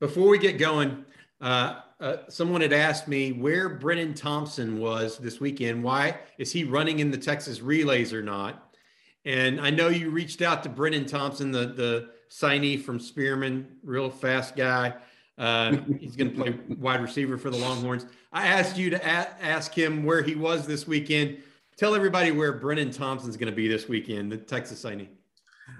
before 0.00 0.28
we 0.28 0.38
get 0.38 0.58
going, 0.58 1.04
uh, 1.40 1.80
uh, 2.00 2.16
someone 2.28 2.60
had 2.60 2.72
asked 2.72 3.06
me 3.06 3.32
where 3.32 3.68
Brennan 3.68 4.14
Thompson 4.14 4.78
was 4.78 5.18
this 5.18 5.40
weekend. 5.40 5.82
Why 5.82 6.18
is 6.38 6.52
he 6.52 6.64
running 6.64 7.00
in 7.00 7.10
the 7.10 7.18
Texas 7.18 7.60
relays 7.60 8.14
or 8.14 8.22
not? 8.22 8.74
And 9.24 9.60
I 9.60 9.68
know 9.70 9.88
you 9.88 10.10
reached 10.10 10.40
out 10.40 10.62
to 10.62 10.70
Brennan 10.70 11.04
Thompson, 11.04 11.50
the 11.52 11.66
the 11.66 12.10
signee 12.30 12.82
from 12.82 12.98
Spearman, 12.98 13.66
real 13.82 14.10
fast 14.10 14.56
guy. 14.56 14.94
Uh, 15.38 15.76
he's 16.00 16.16
going 16.16 16.30
to 16.30 16.36
play 16.36 16.58
wide 16.76 17.00
receiver 17.00 17.38
for 17.38 17.50
the 17.50 17.56
Longhorns. 17.56 18.06
I 18.32 18.48
asked 18.48 18.76
you 18.76 18.90
to 18.90 18.96
a- 18.96 19.42
ask 19.42 19.72
him 19.72 20.04
where 20.04 20.22
he 20.22 20.34
was 20.34 20.66
this 20.66 20.86
weekend. 20.86 21.38
Tell 21.76 21.94
everybody 21.94 22.32
where 22.32 22.52
Brennan 22.52 22.90
Thompson's 22.90 23.36
going 23.36 23.50
to 23.50 23.56
be 23.56 23.68
this 23.68 23.88
weekend, 23.88 24.32
the 24.32 24.36
Texas 24.36 24.80
signing. 24.80 25.08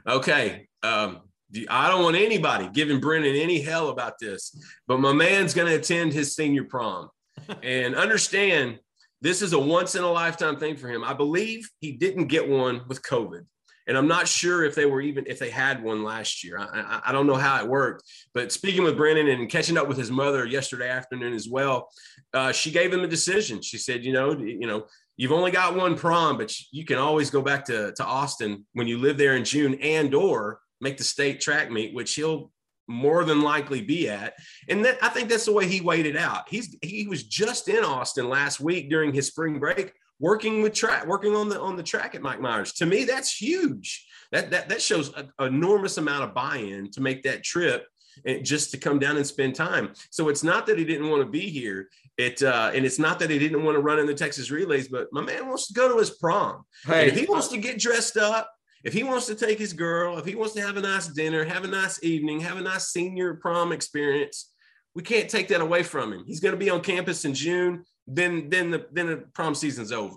Okay. 0.07 0.69
Um, 0.83 1.23
I 1.69 1.89
don't 1.89 2.05
want 2.05 2.17
anybody 2.17 2.69
giving 2.73 3.01
Brennan 3.01 3.35
any 3.35 3.61
hell 3.61 3.89
about 3.89 4.19
this, 4.21 4.57
but 4.87 5.01
my 5.01 5.13
man's 5.13 5.55
going 5.55 5.67
to 5.67 5.75
attend 5.75 6.13
his 6.13 6.37
senior 6.37 6.65
prom. 6.65 7.11
and 7.63 7.95
understand 7.95 8.79
this 9.21 9.43
is 9.43 9.53
a 9.53 9.59
once 9.59 9.95
in 9.95 10.03
a 10.03 10.11
lifetime 10.11 10.59
thing 10.59 10.77
for 10.77 10.89
him. 10.89 11.03
I 11.05 11.13
believe 11.13 11.69
he 11.81 11.93
didn't 11.93 12.27
get 12.27 12.49
one 12.49 12.83
with 12.89 13.03
COVID 13.03 13.45
and 13.89 13.97
I'm 13.97 14.07
not 14.07 14.29
sure 14.29 14.65
if 14.65 14.75
they 14.75 14.87
were 14.87 15.01
even 15.01 15.25
if 15.27 15.39
they 15.39 15.51
had 15.51 15.83
one 15.83 16.05
last 16.05 16.45
year. 16.45 16.59
I, 16.59 16.65
I, 16.65 17.01
I, 17.07 17.13
don't 17.13 17.27
know 17.27 17.35
how 17.35 17.59
it 17.59 17.67
worked. 17.67 18.05
But 18.35 18.53
speaking 18.53 18.85
with 18.85 18.99
Brennan 18.99 19.29
and 19.29 19.51
catching 19.51 19.79
up 19.79 19.89
with 19.89 19.97
his 19.97 20.11
mother 20.11 20.45
yesterday 20.45 20.91
afternoon 20.91 21.33
as 21.33 21.49
well, 21.49 21.89
uh, 22.35 22.53
she 22.53 22.71
gave 22.71 22.93
him 22.93 23.01
a 23.01 23.09
decision. 23.09 23.63
She 23.63 23.79
said, 23.79 24.05
you 24.05 24.13
know, 24.13 24.39
you 24.39 24.67
know, 24.67 24.87
you've 25.17 25.33
only 25.33 25.51
got 25.51 25.75
one 25.75 25.97
prom, 25.97 26.37
but 26.37 26.55
you 26.71 26.85
can 26.85 26.99
always 26.99 27.31
go 27.31 27.41
back 27.41 27.65
to 27.67 27.93
to 27.93 28.05
Austin 28.05 28.67
when 28.75 28.87
you 28.87 28.99
live 28.99 29.17
there 29.17 29.37
in 29.37 29.45
June 29.45 29.75
and 29.83 30.15
or 30.15 30.61
make 30.81 30.99
the 30.99 31.05
state 31.05 31.41
track 31.41 31.71
meet, 31.71 31.95
which 31.95 32.15
he'll 32.15 32.53
more 32.89 33.25
than 33.25 33.43
likely 33.43 33.81
be 33.81 34.09
at. 34.09 34.35
And 34.69 34.85
that 34.85 34.99
I 35.03 35.09
think 35.09 35.29
that's 35.29 35.47
the 35.47 35.53
way 35.53 35.67
he 35.67 35.81
waited 35.81 36.17
out. 36.17 36.49
He's 36.49 36.77
he 36.83 37.07
was 37.07 37.23
just 37.23 37.69
in 37.69 37.85
Austin 37.85 38.29
last 38.29 38.61
week 38.61 38.91
during 38.91 39.15
his 39.15 39.29
spring 39.29 39.59
break 39.59 39.95
working 40.21 40.63
with 40.63 40.75
track, 40.75 41.07
working 41.07 41.35
on 41.35 41.49
the 41.49 41.61
on 41.61 41.77
the 41.77 41.83
track 41.83 42.15
at 42.15 42.23
Mike 42.23 42.41
Myers. 42.41 42.73
To 42.75 42.87
me, 42.87 43.05
that's 43.05 43.41
huge. 43.41 44.07
That 44.33 44.51
that 44.51 44.69
that 44.69 44.83
shows 44.83 45.13
an 45.15 45.31
enormous 45.41 45.99
amount 45.99 46.25
of 46.25 46.35
buy-in 46.35 46.91
to 46.93 47.01
make 47.01 47.23
that 47.23 47.45
trip 47.45 47.87
and 48.25 48.45
just 48.45 48.71
to 48.73 48.79
come 48.79 48.99
down 48.99 49.17
and 49.17 49.27
spend 49.27 49.55
time. 49.55 49.93
So 50.11 50.29
it's 50.29 50.43
not 50.43 50.67
that 50.67 50.79
he 50.79 50.85
didn't 50.85 51.09
want 51.09 51.23
to 51.23 51.29
be 51.29 51.49
here. 51.49 51.89
It 52.17 52.43
uh, 52.43 52.73
and 52.75 52.85
it's 52.85 52.99
not 52.99 53.19
that 53.21 53.31
he 53.31 53.39
didn't 53.39 53.63
want 53.63 53.77
to 53.77 53.83
run 53.83 53.99
in 53.99 54.07
the 54.07 54.15
Texas 54.15 54.51
relays, 54.51 54.89
but 54.89 55.09
my 55.13 55.21
man 55.21 55.49
wants 55.49 55.69
to 55.69 55.75
go 55.75 55.89
to 55.91 55.99
his 55.99 56.11
prom. 56.11 56.65
Hey, 56.85 57.09
and 57.09 57.13
if 57.13 57.19
he 57.19 57.27
wants 57.27 57.49
to 57.49 57.59
get 57.59 57.79
dressed 57.79 58.17
up, 58.17 58.51
if 58.85 58.93
he 58.93 59.05
wants 59.05 59.27
to 59.27 59.35
take 59.35 59.59
his 59.59 59.73
girl, 59.73 60.19
if 60.19 60.25
he 60.25 60.35
wants 60.35 60.55
to 60.55 60.61
have 60.63 60.77
a 60.77 60.81
nice 60.81 61.09
dinner, 61.09 61.45
have 61.45 61.65
a 61.65 61.69
nice 61.69 62.03
evening, 62.03 62.41
have 62.41 62.57
a 62.57 62.63
nice 62.63 62.89
senior 62.89 63.35
prom 63.35 63.73
experience, 63.73 64.53
we 64.95 65.03
can't 65.03 65.31
take 65.31 65.49
that 65.49 65.61
away 65.61 65.83
from 65.83 66.13
him. 66.13 66.25
He's 66.27 66.41
going 66.41 66.55
to 66.55 66.59
be 66.59 66.71
on 66.71 66.81
campus 66.81 67.25
in 67.25 67.35
June 67.35 67.85
then 68.09 68.49
then 68.49 68.71
the 68.71 68.87
then 68.93 69.07
the 69.07 69.17
prom 69.35 69.55
season's 69.55 69.93
over. 69.93 70.17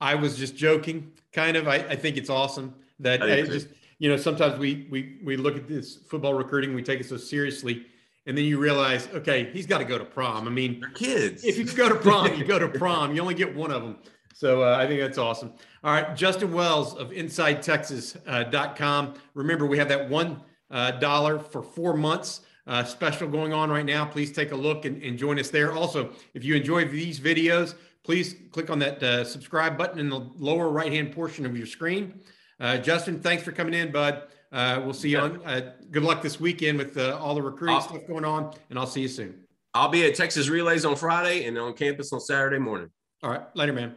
I 0.00 0.14
was 0.14 0.36
just 0.36 0.56
joking, 0.56 1.12
kind 1.32 1.56
of. 1.56 1.68
I, 1.68 1.76
I 1.76 1.96
think 1.96 2.16
it's 2.16 2.30
awesome 2.30 2.74
that 3.00 3.22
I, 3.22 3.42
just 3.42 3.68
you 3.98 4.08
know 4.08 4.16
sometimes 4.16 4.58
we 4.58 4.86
we 4.90 5.18
we 5.24 5.36
look 5.36 5.56
at 5.56 5.68
this 5.68 5.96
football 5.96 6.34
recruiting, 6.34 6.74
we 6.74 6.82
take 6.82 7.00
it 7.00 7.06
so 7.06 7.16
seriously, 7.16 7.86
and 8.26 8.36
then 8.36 8.44
you 8.44 8.58
realize, 8.58 9.08
okay, 9.14 9.50
he's 9.52 9.66
got 9.66 9.78
to 9.78 9.84
go 9.84 9.98
to 9.98 10.04
prom. 10.04 10.46
I 10.46 10.50
mean, 10.50 10.80
They're 10.80 10.90
kids. 10.90 11.44
If 11.44 11.58
you 11.58 11.64
go 11.64 11.88
to 11.88 11.96
prom, 11.96 12.34
you 12.34 12.44
go 12.44 12.58
to 12.58 12.68
prom. 12.78 13.14
You 13.14 13.20
only 13.20 13.34
get 13.34 13.54
one 13.54 13.70
of 13.70 13.82
them. 13.82 13.98
So 14.34 14.62
uh, 14.62 14.76
I 14.76 14.86
think 14.86 15.00
that's 15.00 15.18
awesome. 15.18 15.52
All 15.84 15.92
right, 15.92 16.16
Justin 16.16 16.52
Wells 16.52 16.94
of 16.96 17.10
InsideTexas.com. 17.10 19.06
Uh, 19.06 19.18
Remember, 19.34 19.66
we 19.66 19.78
have 19.78 19.88
that 19.88 20.08
one 20.08 20.40
uh, 20.70 20.92
dollar 20.92 21.38
for 21.38 21.62
four 21.62 21.96
months 21.96 22.40
uh, 22.66 22.84
special 22.84 23.28
going 23.28 23.52
on 23.52 23.70
right 23.70 23.84
now. 23.84 24.04
Please 24.04 24.32
take 24.32 24.52
a 24.52 24.56
look 24.56 24.84
and, 24.84 25.02
and, 25.02 25.18
join 25.18 25.38
us 25.38 25.50
there. 25.50 25.72
Also, 25.72 26.10
if 26.32 26.44
you 26.44 26.54
enjoy 26.54 26.86
these 26.86 27.20
videos, 27.20 27.74
please 28.02 28.34
click 28.52 28.70
on 28.70 28.78
that 28.78 29.02
uh, 29.02 29.24
subscribe 29.24 29.76
button 29.76 29.98
in 29.98 30.08
the 30.08 30.18
lower 30.38 30.70
right 30.70 30.92
hand 30.92 31.12
portion 31.12 31.44
of 31.44 31.56
your 31.56 31.66
screen. 31.66 32.20
Uh, 32.60 32.78
Justin, 32.78 33.20
thanks 33.20 33.42
for 33.42 33.52
coming 33.52 33.74
in, 33.74 33.92
bud. 33.92 34.22
we'll 34.52 34.94
see 34.94 35.10
you 35.10 35.18
on. 35.18 35.72
good 35.90 36.02
luck 36.02 36.22
this 36.22 36.40
weekend 36.40 36.78
with 36.78 36.96
all 36.98 37.34
the 37.34 37.42
recruiting 37.42 37.80
stuff 37.80 38.06
going 38.06 38.24
on, 38.24 38.54
and 38.70 38.78
I'll 38.78 38.86
see 38.86 39.02
you 39.02 39.08
soon. 39.08 39.40
I'll 39.74 39.88
be 39.88 40.06
at 40.06 40.14
Texas 40.14 40.48
Relays 40.48 40.84
on 40.84 40.94
Friday 40.94 41.46
and 41.46 41.58
on 41.58 41.74
campus 41.74 42.12
on 42.12 42.20
Saturday 42.20 42.58
morning. 42.58 42.90
All 43.22 43.30
right, 43.30 43.42
later, 43.54 43.72
man. 43.72 43.96